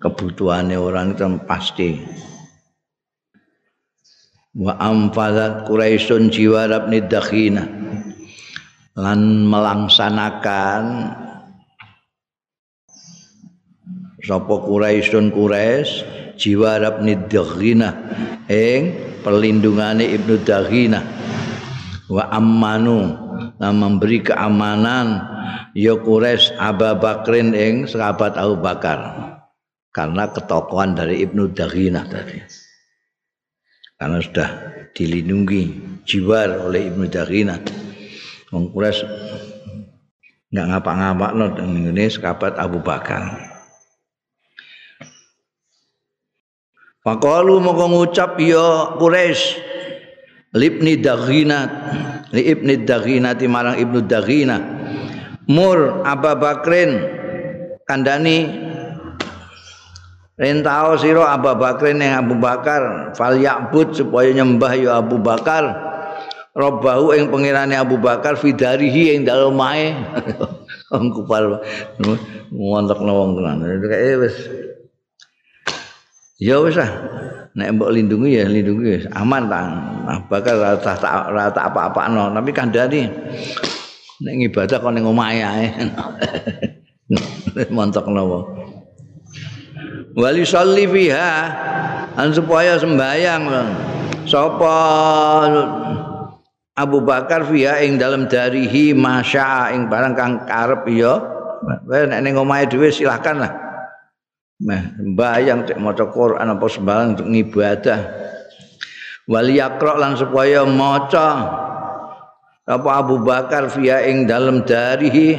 kebutuhane 0.00 0.74
orang 0.74 1.14
itu 1.14 1.28
pasti 1.46 2.00
wa 4.54 4.78
amfadat 4.78 5.66
Quraisyun 5.66 6.30
jiwarab 6.30 6.86
nidakhina 6.86 7.66
lan 8.94 9.50
melaksanakan 9.50 10.84
sapa 14.22 14.54
Quraisyun 14.62 15.34
Quraisy 15.34 15.90
jiwarab 16.38 17.02
nidakhina 17.02 17.98
ing 18.46 18.94
perlindungane 19.26 20.06
Ibnu 20.14 20.46
Daghina 20.46 21.02
wa 22.06 22.30
ammanu 22.30 23.10
lan 23.58 23.74
memberi 23.74 24.22
keamanan 24.22 25.18
ya 25.74 25.98
Quraisy 25.98 26.54
Abu 26.62 26.94
Bakrin 27.02 27.58
ing 27.58 27.90
sahabat 27.90 28.38
Abu 28.38 28.62
Bakar. 28.62 29.22
Karena 29.94 30.26
ketokohan 30.26 30.98
dari 30.98 31.22
Ibnu 31.22 31.54
Daghina 31.54 32.02
tadi 32.10 32.63
karena 34.04 34.20
sudah 34.20 34.50
dilindungi 34.92 35.62
jiwar 36.04 36.60
oleh 36.60 36.92
Ibnu 36.92 37.08
Darina. 37.08 37.56
Wong 38.52 38.68
Quraisy 38.68 39.00
enggak 40.52 40.66
ngapa-ngapa 40.68 41.32
no 41.32 41.56
ini 41.56 42.04
sekabat 42.12 42.60
Abu 42.60 42.84
Bakar. 42.84 43.32
Faqalu 47.00 47.64
moko 47.64 47.88
ngucap 47.88 48.36
ya 48.44 48.92
Quraisy 49.00 49.56
libni 50.52 51.00
Daghinat 51.00 51.72
li 52.36 52.44
ibni 52.44 52.84
Daghinat 52.84 53.40
marang 53.48 53.80
Ibnu 53.80 54.04
Daghina 54.04 54.60
mur 55.48 56.04
Abu 56.04 56.28
Bakrin 56.36 57.08
kandani 57.88 58.63
Rentau 60.34 60.98
siro 60.98 61.22
Abu 61.22 61.54
Bakar 61.54 61.94
yang 61.94 62.26
Abu 62.26 62.34
Bakar 62.34 63.14
fal 63.14 63.38
yakbud 63.38 63.94
supaya 63.94 64.34
nyembah 64.34 64.72
ya 64.74 64.98
Abu 64.98 65.22
Bakar. 65.22 65.94
Robahu 66.54 67.14
yang 67.14 67.30
pengirane 67.34 67.74
Abu 67.74 67.98
Bakar 67.98 68.38
fidarihi 68.38 69.14
yang 69.14 69.26
dalam 69.26 69.58
mae 69.58 69.90
wong 70.90 71.10
kupal 71.10 71.62
ngontok 72.50 72.98
wong 73.02 73.30
tenan. 73.38 73.58
Kayak 73.82 74.26
wis. 74.26 74.36
Ya 76.42 76.58
wis 76.58 76.78
ah 76.82 76.90
nek 77.54 77.78
mbok 77.78 77.94
lindungi 77.94 78.38
ya 78.38 78.46
lindungi 78.50 79.06
ya 79.06 79.14
aman 79.14 79.46
ta. 79.46 79.62
Abu 80.18 80.26
Bakar 80.34 80.54
rata 80.58 80.94
rata 81.30 81.60
apa-apa 81.70 82.10
no 82.10 82.34
tapi 82.34 82.50
kandhani 82.50 83.06
nek 84.18 84.34
ibadah 84.50 84.82
ning 84.90 85.06
omahe 85.06 85.46
ae. 85.46 85.66
Montok 87.74 88.10
wong 88.10 88.63
wali 90.14 90.46
sholli 90.46 90.86
fiha. 90.86 91.34
An 92.14 92.30
supaya 92.30 92.78
sembayang 92.78 93.42
sapa 94.30 94.76
Abu 96.78 97.02
Bakar 97.02 97.42
fiha 97.42 97.82
ing 97.82 97.98
dalam 97.98 98.30
darihi 98.30 98.94
masya 98.94 99.74
ing 99.74 99.90
barang 99.90 100.14
kang 100.14 100.46
karep 100.46 100.86
ya 100.94 101.18
nek 101.90 102.20
ning 102.22 102.38
omahe 102.38 102.70
dhewe 102.70 102.94
silakan 102.94 103.42
lah. 103.42 103.52
Meh 104.62 104.94
sembayang 104.94 105.66
cek 105.66 105.78
maca 105.82 106.06
Quran 106.06 106.46
apa 106.46 106.66
sembahyang 106.70 107.08
untuk 107.18 107.28
ngibadah. 107.34 108.00
Wali 109.26 109.58
yakra 109.58 109.98
lan 109.98 110.14
supaya 110.14 110.62
maca. 110.62 111.30
Apa 112.64 112.90
Abu 113.02 113.20
Bakar 113.20 113.68
fiha 113.68 114.06
ing 114.06 114.30
dalam 114.30 114.62
darihi 114.62 115.36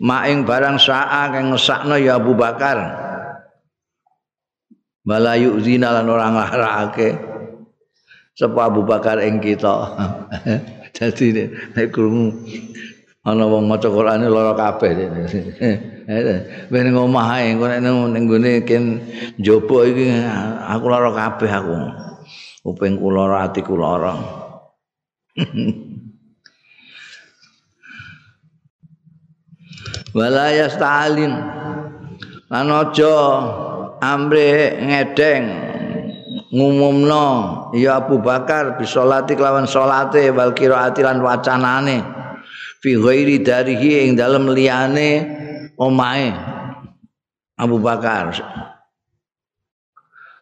ma 0.00 0.24
ing 0.24 0.46
barang 0.46 0.78
sa'a 0.80 1.34
kang 1.34 1.52
ngesakno 1.52 2.00
ya 2.00 2.16
Abu 2.16 2.32
Bakar 2.32 3.05
Malayu 5.06 5.62
zina 5.62 5.94
lan 5.94 6.10
ora 6.10 6.34
nglarakake 6.34 7.14
sapa 8.34 8.66
Abu 8.66 8.82
Bakar 8.82 9.22
ing 9.22 9.38
kita. 9.38 9.74
Dadi 10.96 11.46
nek 11.78 11.94
krungu 11.94 12.34
ana 13.22 13.46
wong 13.46 13.70
maca 13.70 13.86
Qur'ane 13.86 14.26
lara 14.26 14.58
kabeh. 14.58 14.90
Ben 16.70 16.86
ngomah 16.90 17.26
ae 17.38 17.54
engko 17.54 17.66
nek 17.70 17.80
ning 17.86 18.24
gone 18.26 18.52
ken 18.66 18.84
njaba 19.38 19.78
iki 19.86 20.10
aku 20.74 20.86
lara 20.90 21.10
kabeh 21.14 21.50
aku. 21.54 21.76
Upingku 22.66 23.06
lara 23.14 23.46
atiku 23.46 23.78
lara. 23.78 24.14
wala 30.16 30.48
yasta'alin 30.48 31.28
lan 32.48 32.68
aja 32.72 33.16
amre 34.00 34.80
ngedeng 34.80 35.44
ngumumno 36.52 37.26
ya 37.76 38.00
Abu 38.00 38.22
Bakar 38.22 38.78
bisolati 38.80 39.34
kelawan 39.34 39.68
salate 39.68 40.30
wal 40.30 40.54
qiraati 40.54 41.02
lan 41.02 41.20
wacanane 41.20 42.00
fi 42.80 42.94
ghairi 42.96 43.42
darihi 43.42 44.06
ing 44.08 44.10
dalem 44.14 44.48
liyane 44.52 45.10
omahe 45.76 46.30
Abu 47.56 47.80
Bakar. 47.80 48.36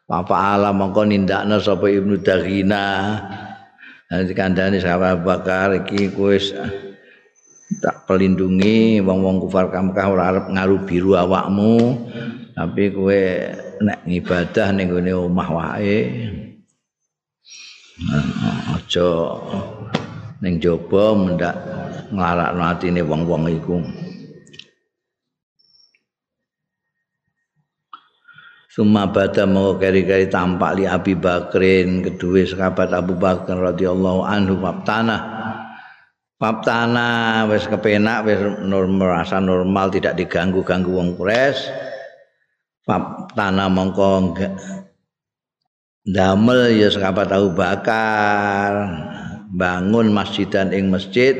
Papa 0.05 0.36
alam 0.59 0.76
mongko 0.76 1.09
nindakno 1.09 1.57
sapa 1.62 1.88
Ibnu 1.88 2.20
Daghina. 2.20 3.16
Nanti 4.11 4.36
kandhane 4.36 4.76
sahabat 4.82 5.16
Abu 5.16 5.22
Bakar 5.24 5.68
iki 5.80 6.12
kowe 6.12 6.36
tak 7.80 8.05
pelindungi 8.05 9.00
wong-wong 9.00 9.40
kufar 9.40 9.72
Kamkah 9.72 10.07
ora 10.12 10.30
arep 10.30 10.46
ngaru 10.52 10.76
biru 10.84 11.16
awakmu 11.16 12.07
tapi 12.55 12.94
kowe 12.94 13.20
nek 13.82 13.98
ngibadah 14.07 14.68
ning 14.70 14.86
gone 14.86 15.11
omah 15.11 15.48
wae 15.50 15.98
aja 18.74 19.11
ning 20.38 20.62
jaba 20.62 21.05
mendak 21.18 21.57
nglarakno 22.14 22.62
atine 22.62 23.02
wong-wong 23.02 23.50
iku 23.50 23.78
Suma 28.74 29.07
bada 29.07 29.46
mau 29.46 29.78
keri-keri 29.78 30.26
tampak 30.26 30.74
li 30.74 30.82
Abi 30.82 31.14
Bakrin 31.14 32.02
kedua 32.02 32.42
sahabat 32.42 32.90
Abu 32.90 33.14
Bakar 33.14 33.55
radhiyallahu 33.55 34.26
anhu 34.26 34.59
tanah 34.82 35.22
Bab 36.34 36.66
tanah 36.66 37.46
wis 37.46 37.70
kepenak 37.70 38.26
wis 38.26 38.42
normal 38.66 39.22
rasa 39.22 39.38
normal 39.38 39.94
tidak 39.94 40.18
diganggu-ganggu 40.18 40.90
wong 40.90 41.14
kures. 41.14 41.70
Bab 42.85 43.32
tanah 43.32 43.72
mongko 43.72 44.37
damel 46.05 46.68
ya 46.76 46.93
sahabat 46.93 47.32
Abu 47.32 47.57
Bakar. 47.57 48.72
Bangun 49.55 50.12
masjidan 50.12 50.68
ing 50.74 50.93
masjid 50.93 51.32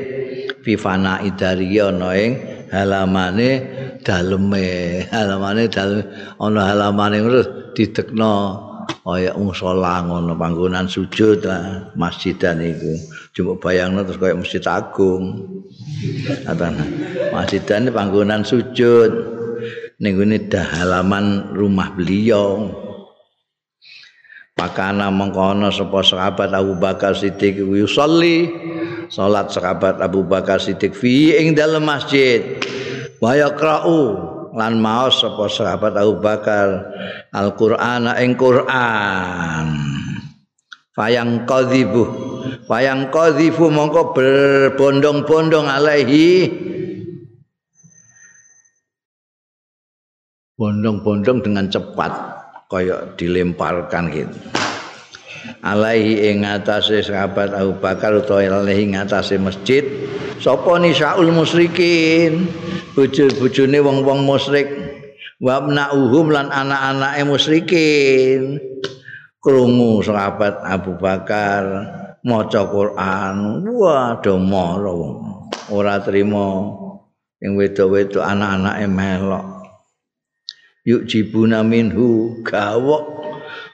fifana 0.65 1.21
idariya 1.21 1.93
ana 1.93 2.17
ing 2.17 2.41
halamane 2.73 3.61
daleme. 4.01 5.03
Halamane 5.13 5.69
dalem 5.69 6.01
ana 6.41 6.61
halamane 6.65 7.21
terus 7.21 7.47
didekno 7.77 8.33
kaya 9.05 9.37
musala 9.37 10.01
ngono 10.01 10.33
panggonan 10.33 10.89
sujud 10.89 11.45
lah 11.45 11.93
masjidan 11.93 12.57
iku. 12.57 12.97
Coba 13.37 13.69
bayangno 13.69 14.01
terus 14.01 14.17
kaya 14.17 14.33
masjid 14.33 14.65
agung. 14.65 15.45
Masjidan 17.29 17.93
panggonan 17.93 18.41
sujud 18.41 19.34
ning 19.99 20.19
ngene 20.19 20.47
halaman 20.51 21.55
rumah 21.55 21.93
beliau. 21.95 22.71
Pakana 24.55 25.11
mengkono 25.11 25.67
sapa 25.67 25.99
sahabat 25.99 26.55
Abu 26.55 26.79
Bakar 26.79 27.11
Siddiq 27.11 27.59
yusolli 27.59 28.47
salat 29.11 29.51
sahabat 29.51 29.99
Abu 29.99 30.23
Bakar 30.23 30.63
Siddiq 30.63 30.95
fi 30.95 31.35
ing 31.35 31.59
dalam 31.59 31.83
masjid. 31.83 32.55
Wa 33.19 33.35
yaqra'u 33.35 33.99
lan 34.55 34.79
maos 34.79 35.19
sapa 35.19 35.51
sahabat 35.51 35.99
Abu 35.99 36.23
Bakar 36.23 36.87
Al-Qur'an 37.35 38.07
ing 38.23 38.39
Qur'an. 38.39 39.67
Fayang 40.95 41.43
qadhibu 41.43 42.07
fayang 42.63 43.11
qadhifu 43.11 43.67
mongko 43.67 44.15
berbondong-bondong 44.15 45.67
alaihi 45.67 46.47
bondong-bondong 50.55 51.43
dengan 51.43 51.67
cepat 51.67 52.11
kaya 52.71 53.11
dilemparkan 53.19 54.07
gitu. 54.11 54.39
Alaihi 55.61 56.33
ing 56.33 56.41
sahabat 56.41 57.53
Abu 57.53 57.77
Bakar 57.77 58.17
utawa 58.17 58.41
alaihi 58.41 58.89
ing 58.89 58.97
masjid 59.45 59.85
sapa 60.41 60.81
nisaul 60.81 61.29
musyrikin? 61.29 62.49
Bojo-bojone 62.97 63.77
wong-wong 63.83 64.23
musyrik 64.25 64.71
wa 65.43 65.61
uhum 65.93 66.33
lan 66.33 66.49
anak-anake 66.49 67.21
musyrikin. 67.27 68.57
Krungu 69.37 70.01
sahabat 70.01 70.65
Abu 70.65 70.97
Bakar 70.97 71.61
maca 72.25 72.65
Quran. 72.65 73.61
Wah 73.69 74.17
do 74.23 74.41
ora 75.69 76.01
trima. 76.01 76.49
Ing 77.43 77.53
wedok-wedok 77.53 78.25
anak-anake 78.25 78.89
melok 78.89 79.54
yuk 80.85 81.09
jibuna 81.09 81.65
minhu 81.65 82.39
gawok. 82.45 83.17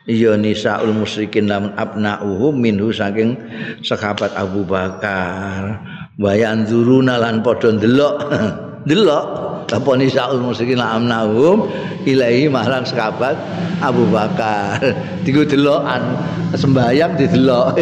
Iya 0.09 0.33
nisaul 0.33 0.97
musyrikin 0.97 1.45
lamun 1.45 1.77
abnauhum 1.77 2.57
minhu 2.57 2.89
saking 2.89 3.37
sahabat 3.85 4.33
Abu 4.33 4.65
Bakar. 4.65 5.77
Wayan 6.17 6.65
zuruna 6.65 7.21
lan 7.21 7.45
padha 7.45 7.69
ndelok. 7.69 8.15
Delok 8.89 9.25
apa 9.69 9.91
nisaul 9.93 10.41
musyrikin 10.41 10.81
la 10.81 10.97
amnahum 10.97 11.69
ilahi 12.09 12.49
marang 12.49 12.81
sahabat 12.81 13.37
Abu 13.77 14.09
Bakar. 14.09 14.81
Diku 15.27 15.45
delokan 15.45 16.01
sembayang 16.57 17.13
didelok 17.21 17.77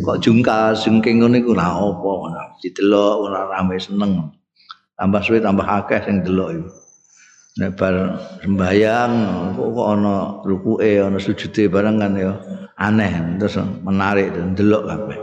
kok 0.00 0.16
jungkal 0.24 0.72
singking 0.72 1.20
ngene 1.20 1.44
iku 1.44 1.52
ora 1.52 1.76
apa 1.76 2.56
didelok 2.64 3.14
ora 3.28 3.40
rame 3.52 3.76
seneng. 3.76 4.32
Tambah 4.96 5.20
suwe 5.20 5.44
tambah 5.44 5.68
akeh 5.68 6.00
sing 6.08 6.24
delok 6.24 6.56
iku 6.56 6.79
nek 7.58 7.74
bar 7.74 7.94
sembayang 8.44 9.12
kok 9.58 9.68
kok 9.74 9.88
ana 9.90 10.14
rukuke 10.46 11.02
ana 11.02 11.18
sujude 11.18 11.66
barang 11.66 11.96
kan 11.98 12.12
ya. 12.14 12.32
Aneh 12.80 13.36
terus 13.36 13.58
menarik 13.82 14.30
delok 14.54 14.86
kabeh. 14.86 15.18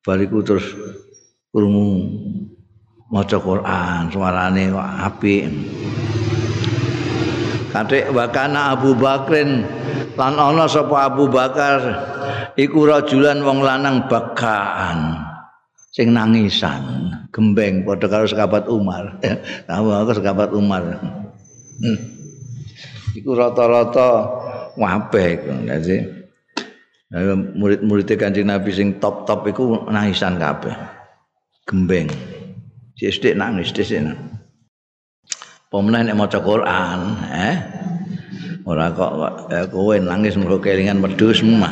Bariku 0.00 0.40
terus 0.40 0.64
krungu 1.50 2.08
maca 3.10 3.38
Quran 3.40 4.02
suarane 4.12 4.62
kok 4.70 4.88
apik. 5.10 5.44
Katik 7.68 8.08
wakana 8.16 8.72
Abu 8.72 8.96
Bakrin 8.96 9.66
lan 10.16 10.34
ana 10.40 10.64
sapa 10.70 11.12
Abu 11.12 11.28
Bakar? 11.28 11.80
Iku 12.58 12.90
rajulan 12.90 13.44
wong 13.44 13.62
lanang 13.62 14.10
bakaan 14.10 15.14
sing 15.94 16.10
nangisan 16.10 17.12
gembeng 17.30 17.86
padha 17.86 18.08
karo 18.08 18.26
sahabat 18.26 18.66
Umar. 18.66 19.20
Tahu 19.68 19.86
aku 19.94 20.10
sahabat 20.18 20.50
Umar 20.56 20.82
hmm. 21.82 21.98
iku 23.18 23.30
rata-rata 23.34 24.08
wabeh 24.78 25.30
dadi 25.66 25.96
murid-murid 27.56 28.10
kanjeng 28.20 28.52
Nabi 28.52 28.70
sing 28.70 29.00
top-top 29.00 29.48
iku 29.48 29.88
nangisan 29.88 30.36
kabeh 30.36 30.76
gembeng 31.64 32.12
Sithik 32.98 33.38
nangis 33.38 33.70
dhisik. 33.70 34.02
Pemenah 35.70 36.02
nek 36.02 36.18
maca 36.18 36.42
Quran, 36.42 36.98
eh. 37.30 37.56
Ora 38.66 38.90
kok 38.90 39.12
eh, 39.54 39.64
kowe 39.70 39.94
nangis 39.94 40.34
mergo 40.34 40.58
kelingan 40.58 40.98
wedhus 40.98 41.46
mah. 41.46 41.70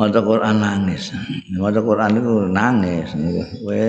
maca 0.00 0.20
Quran 0.24 0.56
nangis. 0.56 1.12
Maca 1.60 1.80
Quran 1.84 2.16
iku 2.16 2.48
nangis. 2.48 3.12
Kowe 3.60 3.84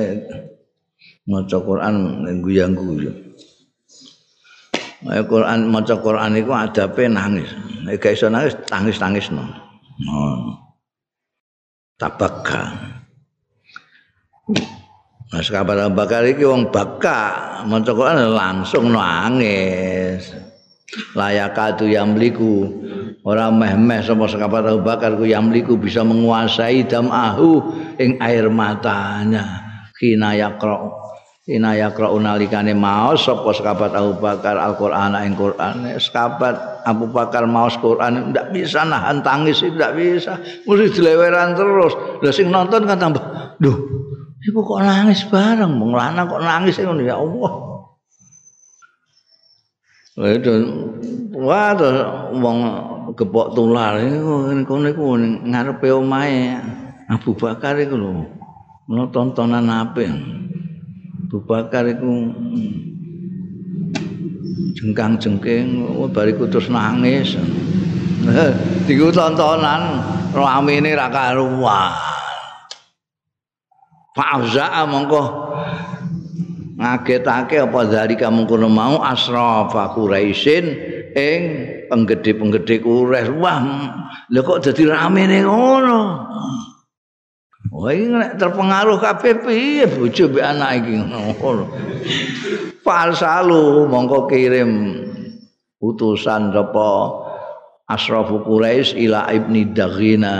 maca 1.28 1.58
Quran 1.60 1.95
guyang-guyu. 2.41 3.12
Maca 5.06 5.24
Quran 5.24 5.60
maca 5.72 5.95
Quran 6.00 6.32
iku 6.39 6.52
adabe 6.56 7.04
nangis. 7.08 7.52
Nek 7.88 8.04
iso 8.08 8.28
nangis, 8.28 8.56
tangis-tangisno. 8.68 9.43
Oh. 10.10 10.70
tabaka 12.00 12.95
Mas 15.30 15.45
kabar 15.52 15.93
bakar 15.93 16.26
iki 16.26 16.41
wong 16.41 16.74
baka 16.74 17.62
maca 17.68 17.91
Quran 17.93 18.34
langsung 18.34 18.89
nangis 18.89 20.34
layak 21.14 21.54
adu 21.54 21.86
yang 21.86 22.18
beliku 22.18 22.66
orang 23.22 23.62
meh-meh 23.62 24.02
sama 24.02 24.26
sekabat 24.26 24.82
Bakar 24.82 25.22
ku 25.22 25.28
yang 25.28 25.54
beliku 25.54 25.78
bisa 25.78 26.02
menguasai 26.02 26.82
damahu 26.89 27.62
ing 28.02 28.18
air 28.18 28.50
matanya 28.50 29.69
kina 30.00 30.32
yakro 30.39 30.95
Ina 31.50 31.74
yakra 31.74 32.14
unalikane 32.14 32.78
maos 32.78 33.26
sapa 33.26 33.50
sekabat 33.50 33.97
Abu 33.97 34.22
Bakar 34.22 34.54
Al-Qur'an 34.54 35.18
ing 35.26 35.34
Qur'an. 35.34 35.82
Sekabat 35.97 36.86
Abu 36.86 37.10
Bakar 37.10 37.50
maos 37.50 37.74
Qur'an 37.82 38.30
ndak 38.30 38.54
bisa 38.54 38.86
nahan 38.86 39.26
tangis 39.26 39.66
ndak 39.66 39.97
bisa. 39.97 40.38
Mesti 40.70 40.93
dileweran 40.93 41.58
terus. 41.58 41.97
Lha 42.22 42.30
sing 42.30 42.54
nonton 42.54 42.86
kan 42.86 43.02
tambah 43.02 43.58
duh 43.58 43.78
iku 44.45 44.62
kok 44.62 44.86
nangis 44.86 45.26
bareng? 45.26 45.74
Wong 45.74 45.97
lanang 45.97 46.30
kok 46.30 46.45
nangis 46.45 46.78
ngono. 46.86 47.02
Ya 47.02 47.18
Allah. 47.18 47.52
Itu 50.38 50.54
wah 51.34 51.74
wong 52.30 52.58
gepok 53.18 53.58
tular 53.58 53.97
kono 54.70 54.86
iku 54.86 55.18
ngarepe 55.50 55.89
omahe. 55.97 56.62
Abu 57.10 57.34
Bakar 57.34 57.74
iku 57.82 57.97
lho. 57.97 58.39
Ono 58.90 59.06
tontonan 59.14 59.70
apik. 59.70 60.10
Abu 61.30 61.46
Bakar 61.46 61.86
iku 61.86 62.34
jengkang-jengking 64.74 65.86
bariku 66.10 66.50
terus 66.50 66.74
nangis. 66.74 67.38
Iku 68.90 69.14
tontonan 69.14 70.02
ramene 70.34 70.98
ra 70.98 71.06
karuan. 71.14 71.94
Fa'za 74.18 74.90
mongko 74.90 75.24
ngagetake 76.82 77.62
apa 77.62 77.80
dari 77.86 78.18
kamu 78.18 78.50
kono 78.50 78.74
mau 78.74 79.06
asrafa 79.06 79.94
Quraisyin 79.94 80.66
ing 81.14 81.42
penggede-penggede 81.94 82.82
Quraisy. 82.82 83.38
Wah, 83.38 83.62
lho 84.34 84.42
kok 84.42 84.66
dadi 84.66 84.90
ramene 84.90 85.46
ngono. 85.46 86.26
Wah, 87.70 87.94
ini 87.94 88.18
terpengaruh 88.34 88.98
kabeh 88.98 89.46
piye 89.46 89.86
bojo 89.86 90.26
mbek 90.34 90.42
anak 90.42 90.82
iki 90.82 90.94
ngono. 91.06 91.70
Falsalu 92.82 93.86
mongko 93.86 94.26
kirim 94.26 94.98
utusan 95.78 96.50
sapa 96.50 96.90
Asrafu 97.90 98.42
Quraisy 98.42 99.06
ila 99.06 99.30
Ibni 99.30 99.70
Daghina. 99.70 100.36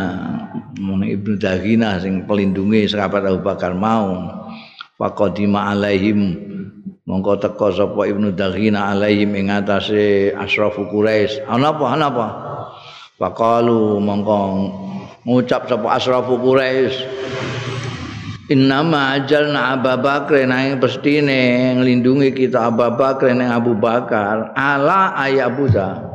Mun 0.82 1.06
Ibnu 1.06 1.38
Daghina 1.38 2.02
sing 2.02 2.26
pelindungi 2.26 2.90
sahabat 2.90 3.26
Abu 3.26 3.46
Bakar 3.46 3.78
mau. 3.78 4.34
Faqadima 4.98 5.70
alaihim 5.70 6.34
mongko 7.06 7.46
teka 7.46 7.70
sapa 7.78 8.10
Ibnu 8.10 8.34
Daghina 8.34 8.90
alaihim 8.90 9.38
ing 9.38 9.54
atase 9.54 10.34
Asrafu 10.34 10.90
Quraisy. 10.90 11.46
Ana 11.46 11.78
apa? 11.78 11.86
Ana 11.94 12.06
apa? 12.10 12.28
Faqalu 13.22 14.02
mongko 14.02 14.38
ngucap 15.24 15.67
sapa 15.72 15.88
Asrafu 15.95 16.39
Quraisy. 16.39 16.97
Innama 18.49 19.13
ajalna 19.13 19.78
Abu 19.78 19.93
Bakar 20.01 20.41
nang 20.49 20.82
pestine 20.82 21.78
nglindungi 21.78 22.34
kita 22.34 22.74
Abu 22.74 22.89
Bakar 22.97 23.30
nang 23.38 23.53
Abu 23.53 23.78
Bakar 23.78 24.57
ala 24.57 25.13
Buddha 25.53 26.09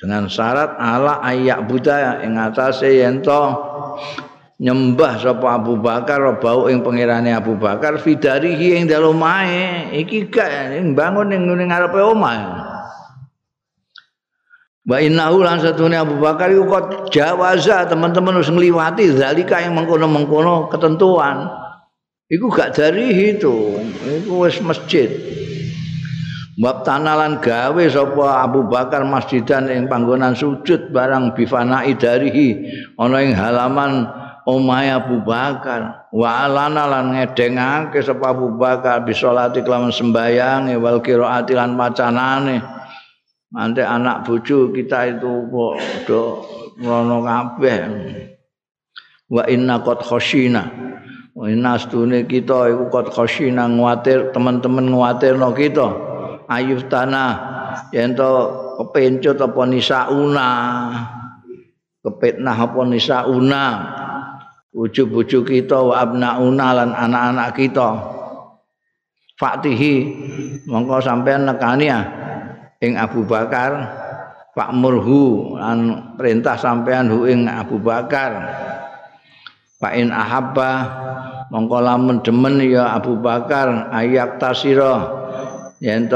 dengan 0.00 0.32
syarat 0.32 0.80
ala 0.80 1.20
ayak 1.20 1.68
buddha 1.68 2.24
ing 2.24 2.40
atase 2.40 3.04
yen 3.04 3.20
to 3.20 3.52
nyembah 4.56 5.20
sapa 5.20 5.60
Abu 5.60 5.76
Bakar 5.76 6.24
bau 6.40 6.72
ing 6.72 6.80
pangerane 6.80 7.36
Abu 7.36 7.60
Bakar 7.60 8.00
fidarihi 8.00 8.80
ing 8.80 8.88
dalem 8.88 9.20
iki 9.92 10.32
gak 10.32 10.72
bangun 10.96 11.36
ning 11.36 11.44
ngarepe 11.44 12.00
omahe 12.00 12.59
Wa 14.90 14.98
innahu 14.98 15.46
lan 15.46 15.62
satune 15.62 15.94
Abu 15.94 16.18
Bakar 16.18 16.50
iku 16.50 16.66
kok 16.66 17.14
jawaza 17.14 17.86
teman-teman 17.86 18.42
wis 18.42 18.50
ngliwati 18.50 19.14
zalika 19.14 19.62
yang 19.62 19.78
mengkono-mengkono 19.78 20.66
ketentuan. 20.66 21.46
Iku 22.26 22.50
gak 22.50 22.74
dari 22.74 23.38
itu, 23.38 23.78
iku 24.02 24.50
wis 24.50 24.58
masjid. 24.58 25.06
Bab 26.58 26.82
tanalan 26.82 27.38
gawe 27.38 27.84
sapa 27.86 28.42
Abu 28.42 28.66
Bakar 28.66 29.06
masjidan 29.06 29.70
ing 29.70 29.86
panggonan 29.86 30.34
sujud 30.34 30.90
barang 30.90 31.38
bifanai 31.38 31.94
darihi 31.94 32.48
ana 32.98 33.22
ing 33.22 33.32
halaman 33.32 34.10
omahe 34.42 34.90
Abu 34.90 35.22
Bakar 35.22 36.10
wa 36.10 36.44
alana 36.44 36.84
lan 36.90 37.14
ngedengake 37.14 38.02
sapa 38.02 38.34
Abu 38.34 38.58
Bakar 38.58 39.06
bisolati 39.06 39.62
kelawan 39.62 39.94
sembayang 39.94 40.74
wal 40.82 40.98
qiraati 41.00 41.54
lan 41.54 41.78
macanane 41.78 42.79
nanti 43.50 43.82
anak 43.82 44.22
bojo 44.22 44.70
kita 44.70 45.18
itu 45.18 45.50
kok 45.50 45.74
do 46.06 46.22
ngono 46.78 47.22
kabeh. 47.26 47.78
Wa 49.30 49.46
inna 49.46 49.82
qad 49.82 50.02
khashina. 50.02 50.62
Wa 51.34 51.46
inna 51.46 51.78
astune 51.78 52.26
kita 52.26 52.70
iku 52.70 52.90
qad 52.90 53.10
khashina 53.10 53.66
nguatir 53.70 54.30
teman-teman 54.34 54.90
nguatirno 54.90 55.50
kita. 55.54 55.88
Ayuf 56.50 56.90
tanah 56.90 57.30
yen 57.94 58.18
to 58.18 58.30
kepencut 58.82 59.38
apa 59.38 59.62
nisauna? 59.66 60.48
Kepetnah 62.00 62.56
apa 62.56 62.80
nisauna? 62.86 63.64
Bojo-bojo 64.70 65.42
kita 65.42 65.78
wa 65.82 65.98
abnauna 65.98 66.66
lan 66.74 66.90
anak-anak 66.94 67.50
kita. 67.58 67.90
Fatihi 69.34 69.94
mongko 70.68 71.00
sampean 71.00 71.48
nekani 71.48 71.88
ya 71.88 72.19
ing 72.80 72.96
Abu 72.96 73.28
Bakar 73.28 73.70
Pak 74.50 74.70
Murhu 74.74 75.54
lan 75.54 76.12
perintah 76.18 76.58
sampean 76.58 77.06
hu 77.06 77.24
ing 77.24 77.46
Abu 77.46 77.78
Bakar. 77.78 78.32
Pak 79.80 79.96
in 79.96 80.12
ahabba 80.12 80.72
mongko 81.48 81.78
lamun 81.80 82.20
demen 82.20 82.60
ya 82.60 82.92
Abu 82.92 83.16
Bakar 83.16 83.88
ayak 83.94 84.36
tasira 84.36 85.00
yen 85.80 86.10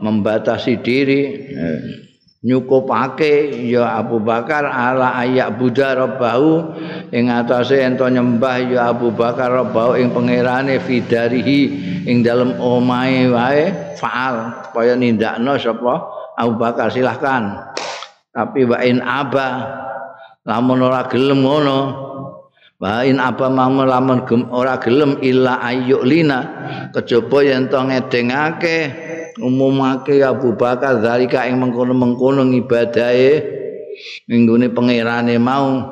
membatasi 0.00 0.80
diri. 0.80 1.20
eh, 1.52 2.09
nyukupake 2.40 3.52
ya 3.68 4.00
Abu 4.00 4.16
Bakar 4.16 4.64
ala 4.64 5.12
ayak 5.20 5.60
Buddha 5.60 5.92
rabbahu 5.92 6.72
ing 7.12 7.28
atase 7.28 7.84
ento 7.84 8.08
nyembah 8.08 8.56
ya 8.64 8.80
Abu 8.88 9.12
Bakar 9.12 9.52
rabbahu 9.52 10.00
ing 10.00 10.08
pangerane 10.16 10.80
fidarihi 10.80 11.60
ing 12.08 12.24
dalem 12.24 12.56
omahe 12.56 13.28
wae 13.28 13.64
faal 14.00 14.68
kaya 14.72 14.96
nindakno 14.96 15.60
sapa 15.60 15.94
Abu 16.40 16.56
Bakar 16.56 16.88
silahkan. 16.88 17.76
Tapi 18.30 18.64
wa 18.64 18.78
in 18.80 19.04
aba 19.04 19.48
lamun 20.46 20.80
ora 20.80 21.04
gelem 21.10 21.44
ngono 21.44 22.10
Wa 22.80 23.04
in 23.04 23.20
apa 23.20 23.52
mamun 23.52 23.84
lamun 23.84 24.24
ora 24.48 24.80
gelem 24.80 25.20
illa 25.20 25.60
ayyulina 25.60 26.38
kejaba 26.96 27.44
yen 27.44 27.68
to 27.68 27.76
ngedengake 27.76 28.78
umumake 29.40 30.20
Abu 30.22 30.54
Bakar 30.54 31.00
zalika 31.02 31.48
ing 31.48 31.58
mengkono-mengkono 31.58 32.46
ngibadahe 32.48 33.42
minggune 34.30 34.70
pangerane 34.70 35.36
mau 35.40 35.82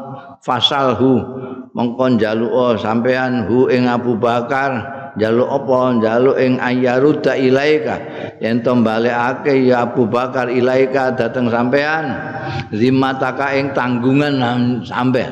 fasalhu. 0.44 1.36
Mongko 1.76 2.18
njaluk 2.18 2.80
sampean 2.80 3.46
hu 3.46 3.70
ing 3.70 3.86
Abu 3.86 4.18
Bakar 4.18 4.98
njaluk 5.14 5.46
apa? 5.46 5.78
Njaluk 6.00 6.36
ing 6.40 6.58
ayyaruda 6.58 7.38
ilaika. 7.38 7.96
Yen 8.42 8.64
to 8.64 8.74
balekake 8.82 9.68
ya 9.68 9.86
Abu 9.86 10.08
Bakar 10.10 10.50
ilaika 10.50 11.14
dateng 11.14 11.52
sampean. 11.52 12.18
Zimataka 12.74 13.54
ing 13.54 13.76
tanggungan 13.76 14.40
sampean. 14.82 15.30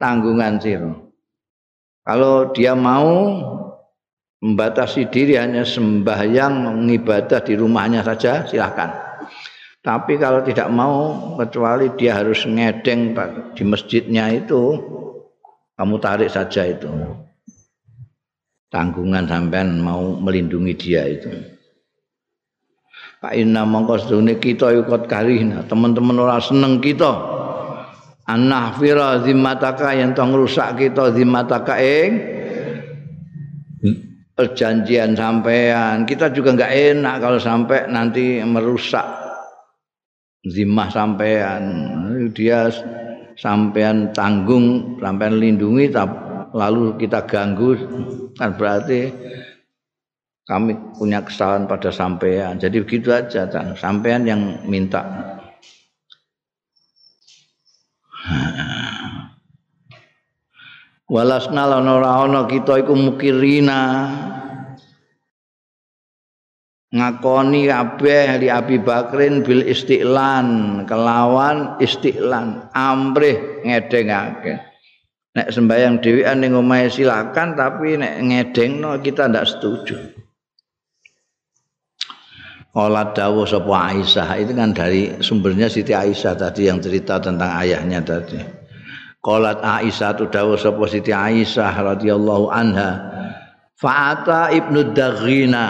Tanggungan 0.00 0.58
siro. 0.58 1.06
Kalau 2.06 2.54
dia 2.54 2.74
mau 2.74 3.10
membatasi 4.40 5.08
diri 5.08 5.40
hanya 5.40 5.64
sembahyang 5.64 6.68
mengibadah 6.68 7.40
di 7.40 7.56
rumahnya 7.56 8.04
saja 8.04 8.44
silahkan. 8.44 8.92
Tapi 9.80 10.18
kalau 10.18 10.42
tidak 10.42 10.66
mau 10.74 11.14
kecuali 11.38 11.94
dia 11.94 12.18
harus 12.18 12.42
ngedeng 12.42 13.14
di 13.54 13.62
masjidnya 13.62 14.34
itu 14.34 14.74
kamu 15.78 15.96
tarik 16.02 16.26
saja 16.26 16.66
itu. 16.66 16.90
Tanggungan 18.66 19.30
sampean 19.30 19.78
mau 19.78 20.18
melindungi 20.18 20.74
dia 20.74 21.06
itu. 21.06 21.30
Pak 23.22 23.32
Inna 23.32 23.62
mongko 23.64 24.10
kita 24.42 24.74
ikut 24.74 25.08
karihna 25.08 25.64
teman-teman 25.64 26.20
orang 26.20 26.42
seneng 26.42 26.82
kita 26.82 27.16
annahfira 28.26 29.22
zimmataka 29.24 29.96
yang 29.96 30.12
tong 30.12 30.34
rusak 30.36 30.76
kita 30.76 31.14
zimmataka 31.14 31.78
ing 31.80 32.35
perjanjian 34.36 35.16
sampean. 35.16 36.04
Kita 36.04 36.28
juga 36.28 36.52
nggak 36.52 36.72
enak 36.92 37.16
kalau 37.24 37.40
sampai 37.40 37.88
nanti 37.88 38.44
merusak 38.44 39.02
zimah 40.44 40.92
sampean. 40.92 41.62
Dia 42.36 42.68
sampean 43.40 44.12
tanggung 44.12 45.00
sampean 45.00 45.40
lindungi 45.40 45.88
lalu 46.52 47.00
kita 47.00 47.24
ganggu. 47.24 47.74
Kan 48.36 48.54
berarti 48.60 49.08
kami 50.46 50.76
punya 50.94 51.24
kesalahan 51.24 51.64
pada 51.66 51.88
sampean. 51.90 52.60
Jadi 52.60 52.76
begitu 52.84 53.10
aja 53.10 53.48
sampean 53.74 54.28
yang 54.28 54.62
minta 54.68 55.02
Walasna 61.06 61.70
lan 61.70 61.86
ora 61.86 62.26
ana 62.26 62.50
kita 62.50 62.82
iku 62.82 62.98
mukirina. 62.98 64.10
Ngakoni 66.90 67.70
kabeh 67.70 68.42
li 68.42 68.48
Abi 68.50 68.82
Bakrin 68.82 69.46
bil 69.46 69.62
istiqlan 69.62 70.82
kelawan 70.86 71.78
istiqlan 71.78 72.72
amrih 72.74 73.62
ngedengake. 73.62 74.58
Nek 75.36 75.52
sembayang 75.52 76.00
dhewean 76.00 76.42
ning 76.42 76.56
omahe 76.56 76.88
silakan 76.88 77.54
tapi 77.54 78.00
nek 78.00 78.26
ngedengno 78.26 78.98
kita 78.98 79.28
ndak 79.30 79.46
setuju. 79.46 79.98
Qala 82.72 83.12
dawu 83.14 83.46
sapa 83.46 83.94
Aisyah 83.94 84.28
itu 84.42 84.52
kan 84.52 84.74
dari 84.74 85.20
sumbernya 85.24 85.70
Siti 85.70 85.96
Aisyah 85.96 86.34
tadi 86.34 86.68
yang 86.68 86.82
cerita 86.82 87.20
tentang 87.22 87.52
ayahnya 87.62 88.00
tadi. 88.02 88.65
Qalat 89.26 89.58
Aisyah 89.58 90.14
tu 90.14 90.30
dawu 90.30 90.54
sapa 90.54 90.86
Siti 90.86 91.10
Aisyah 91.10 91.74
radhiyallahu 91.74 92.46
anha. 92.46 92.90
Fa'ata 93.74 94.54
Ibnu 94.54 94.94
Daghina 94.94 95.66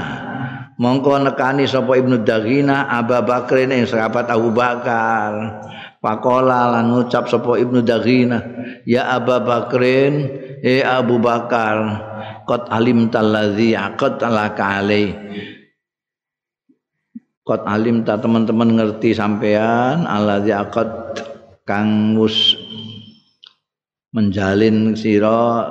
mongko 0.77 1.25
nekani 1.25 1.65
sapa 1.65 1.97
Ibnu 1.97 2.21
Daghina 2.21 2.85
Abu 2.93 3.17
Bakar 3.25 3.65
ing 3.65 3.89
sahabat 3.89 4.29
Abu 4.29 4.53
Bakar. 4.53 5.65
Pakola 6.05 6.77
lan 6.77 6.93
ngucap 6.93 7.33
sapa 7.33 7.57
Ibnu 7.57 7.81
Daghina, 7.83 8.39
ya 8.85 9.17
Abu 9.17 9.41
Bakrin, 9.43 10.29
eh 10.61 10.85
Abu 10.85 11.19
Bakar, 11.19 11.83
qad 12.47 12.69
alim 12.71 13.09
talladzi 13.09 13.73
aqad 13.75 14.21
alaka 14.23 14.85
alai. 14.85 15.11
Qad 17.43 17.65
alim 17.67 18.07
ta 18.07 18.21
teman-teman 18.23 18.77
ngerti 18.77 19.17
sampean 19.17 20.07
alladzi 20.07 20.53
aqad 20.55 20.91
kang 21.67 22.15
mus 22.15 22.55
menjalin 24.17 24.97
sira 24.97 25.69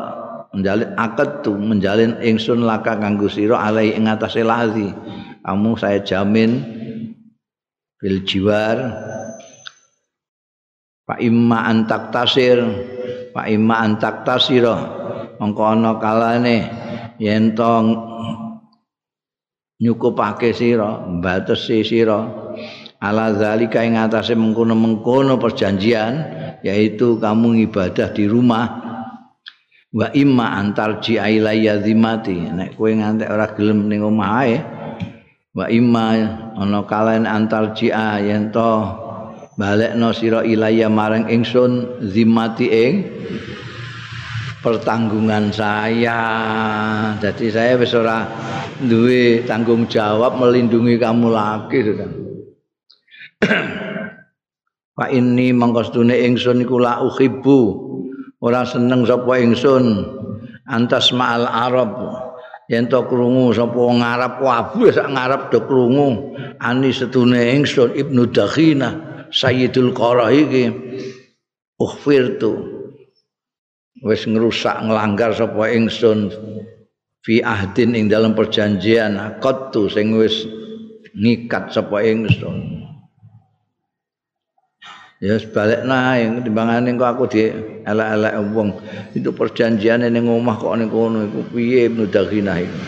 menjalin 0.53 0.93
akad 0.93 1.41
tu 1.41 1.57
menjalin 1.57 2.21
ingsun 2.21 2.61
laka 2.61 2.93
kanggo 3.01 3.25
sira 3.25 3.57
alai 3.57 3.97
ing 3.97 4.05
atase 4.05 4.45
lazi. 4.45 4.93
Kamu 5.41 5.77
saya 5.77 6.01
jamin 6.01 6.57
bil 8.01 8.25
jiwar 8.25 8.77
Pak 11.05 11.21
imma 11.21 11.69
antak 11.69 12.09
tasir 12.09 12.65
Pak 13.29 13.45
imma 13.45 13.85
antak 13.85 14.25
tasira 14.25 14.73
mongko 15.37 15.61
ana 15.69 16.01
kalane 16.01 16.57
yen 17.21 17.53
to 17.53 17.73
nyukupake 19.81 20.53
sira 20.53 21.01
mbatesi 21.05 21.81
sira. 21.85 22.21
Ala 23.05 23.37
zalika 23.37 23.85
ing 23.85 23.99
atase 24.01 24.33
mengkono-mengkono 24.33 25.37
perjanjian 25.37 26.13
yaitu 26.65 27.21
kamu 27.21 27.69
ibadah 27.69 28.09
di 28.09 28.25
rumah 28.25 28.65
wa 29.93 30.09
imma 30.17 30.57
antar 30.57 30.97
ji 30.97 31.21
ilayya 31.21 31.85
zimati 31.85 32.49
nek 32.49 32.73
kowe 32.73 32.89
ngantek 32.89 33.29
ora 33.29 33.53
gelem 33.53 33.85
ning 33.85 34.01
omah 34.01 34.31
ae 34.41 34.57
wa 35.53 35.69
imma 35.69 36.05
ana 36.57 36.81
kalane 36.89 37.29
antar 37.29 37.77
ji 37.77 37.93
yen 38.25 38.49
to 38.49 38.81
balekno 39.55 40.09
sira 40.09 40.41
ilaya 40.41 40.89
marang 40.89 41.29
ingsun 41.29 42.01
zimati 42.01 42.67
ing 42.67 42.93
pertanggungan 44.65 45.53
saya. 45.53 46.17
Jadi 47.21 47.53
saya 47.53 47.77
wis 47.77 47.93
ora 47.93 48.25
duwe 48.81 49.45
tanggung 49.45 49.85
jawab 49.85 50.41
melindungi 50.41 50.97
kamu 50.97 51.29
lagi 51.29 51.79
sudah. 51.85 52.09
Pak 54.95 55.11
ini 55.11 55.51
mangkostune 55.51 56.23
ingsun 56.23 56.63
iku 56.63 56.79
la 56.79 57.03
uhibbu 57.03 57.59
ora 58.39 58.63
seneng 58.63 59.03
sapa 59.03 59.43
ingsun. 59.43 60.07
Antas 60.71 61.11
ma'al 61.11 61.43
arab. 61.43 61.91
Yen 62.71 62.87
to 62.87 63.03
krungu 63.05 63.51
sapa 63.51 63.75
wong 63.75 64.01
Arab 64.01 64.41
kabeh 64.41 64.95
sak 64.95 65.11
ngarep 65.11 65.51
do 65.51 65.59
krungu. 65.67 66.33
Ani 66.63 66.95
setune 66.95 67.59
ingsun 67.59 67.91
Ibnu 67.91 68.31
Dakhina 68.31 68.89
Sayyidul 69.35 69.91
Qara 69.91 70.31
iki. 70.31 70.71
Ukhfirtu. 71.75 72.73
Wis 73.99 74.23
ngrusak 74.23 74.79
nglanggar 74.79 75.35
sapa 75.35 75.75
ingsun 75.75 76.31
fi 77.19 77.43
ahdin 77.43 77.99
ing 77.99 78.07
dalam 78.07 78.31
perjanjian. 78.31 79.19
Qattu 79.43 79.91
sing 79.91 80.15
wis 80.15 80.47
ngikat 81.11 81.75
sapa 81.75 81.99
ingsun 81.99 82.84
ya 85.23 85.39
balik 85.51 85.87
naik 85.87 86.43
timbangane 86.43 86.91
kok 86.99 87.09
aku 87.15 87.23
di 87.31 87.47
elek-elek 87.87 88.33
wong 88.51 88.69
itu 89.15 89.29
perjanjian 89.31 90.03
ning 90.03 90.27
omah 90.27 90.55
kok 90.59 90.75
ning 90.75 90.91
kono 90.91 91.23
iku 91.27 91.41
piye 91.55 91.87
Ibnu 91.87 92.11
Daghina 92.11 92.59
iku 92.59 92.79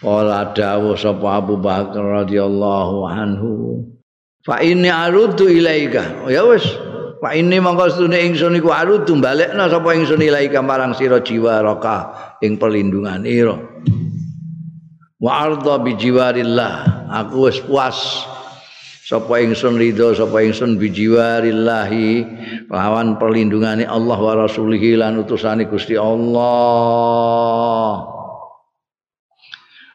Qala 0.00 0.56
dawuh 0.56 0.96
sapa 0.96 1.44
Abu 1.44 1.60
Bakar 1.60 2.24
radhiyallahu 2.24 3.04
anhu. 3.04 3.84
Fa 4.40 4.64
inni 4.64 4.88
arudu 4.88 5.44
ilaika. 5.44 6.24
Ya 6.24 6.40
wis, 6.48 6.64
fa 7.20 7.36
inni 7.36 7.60
mangko 7.60 7.92
stune 7.92 8.16
ingsun 8.16 8.56
iku 8.56 8.72
arudu 8.72 9.12
balekna 9.20 9.68
sapa 9.68 9.92
ingsun 9.92 10.24
ilaika 10.24 10.64
marang 10.64 10.96
sira 10.96 11.20
jiwa 11.20 11.60
raka 11.60 12.16
ing 12.40 12.56
perlindungan 12.56 13.28
ira. 13.28 13.60
Wa 15.20 15.52
arda 15.52 15.76
bi 15.84 15.92
jiwarillah. 15.92 16.72
Aku 17.20 17.52
wis 17.52 17.60
puas 17.60 18.24
sapa 19.10 19.42
ingsun 19.42 19.74
ridho 19.74 20.14
sapa 20.14 20.46
ingsun 20.46 20.78
bi 20.78 20.86
jiwarillahi 20.94 22.22
lawan 22.70 23.18
perlindungane 23.18 23.82
Allah 23.82 24.14
wa 24.14 24.46
rasulihi 24.46 24.94
lan 25.02 25.18
utusane 25.18 25.66
Gusti 25.66 25.98
Allah. 25.98 26.60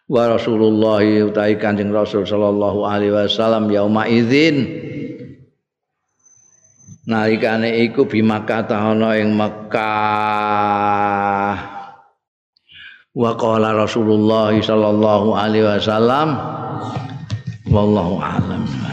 wa 0.05 0.30
Rasulullah 0.30 1.01
utawi 1.01 1.57
Kanjeng 1.57 1.89
Rasul 1.89 2.30
sallallahu 2.30 2.86
alaihi 2.86 3.09
wasallam 3.13 3.74
yauma 3.74 4.05
idzin. 4.05 4.86
Nalikane 7.05 7.86
iku 7.86 8.09
bi 8.09 8.26
Makkah 8.26 8.66
ana 8.66 9.13
ing 9.18 9.38
Mekah 9.38 9.78
wa 13.13 13.32
qala 13.38 13.78
Rasulullah 13.78 14.49
sallallahu 14.57 15.38
alaihi 15.38 15.70
wasallam. 15.70 16.34
Wallahu 17.70 18.22
alam 18.22 18.84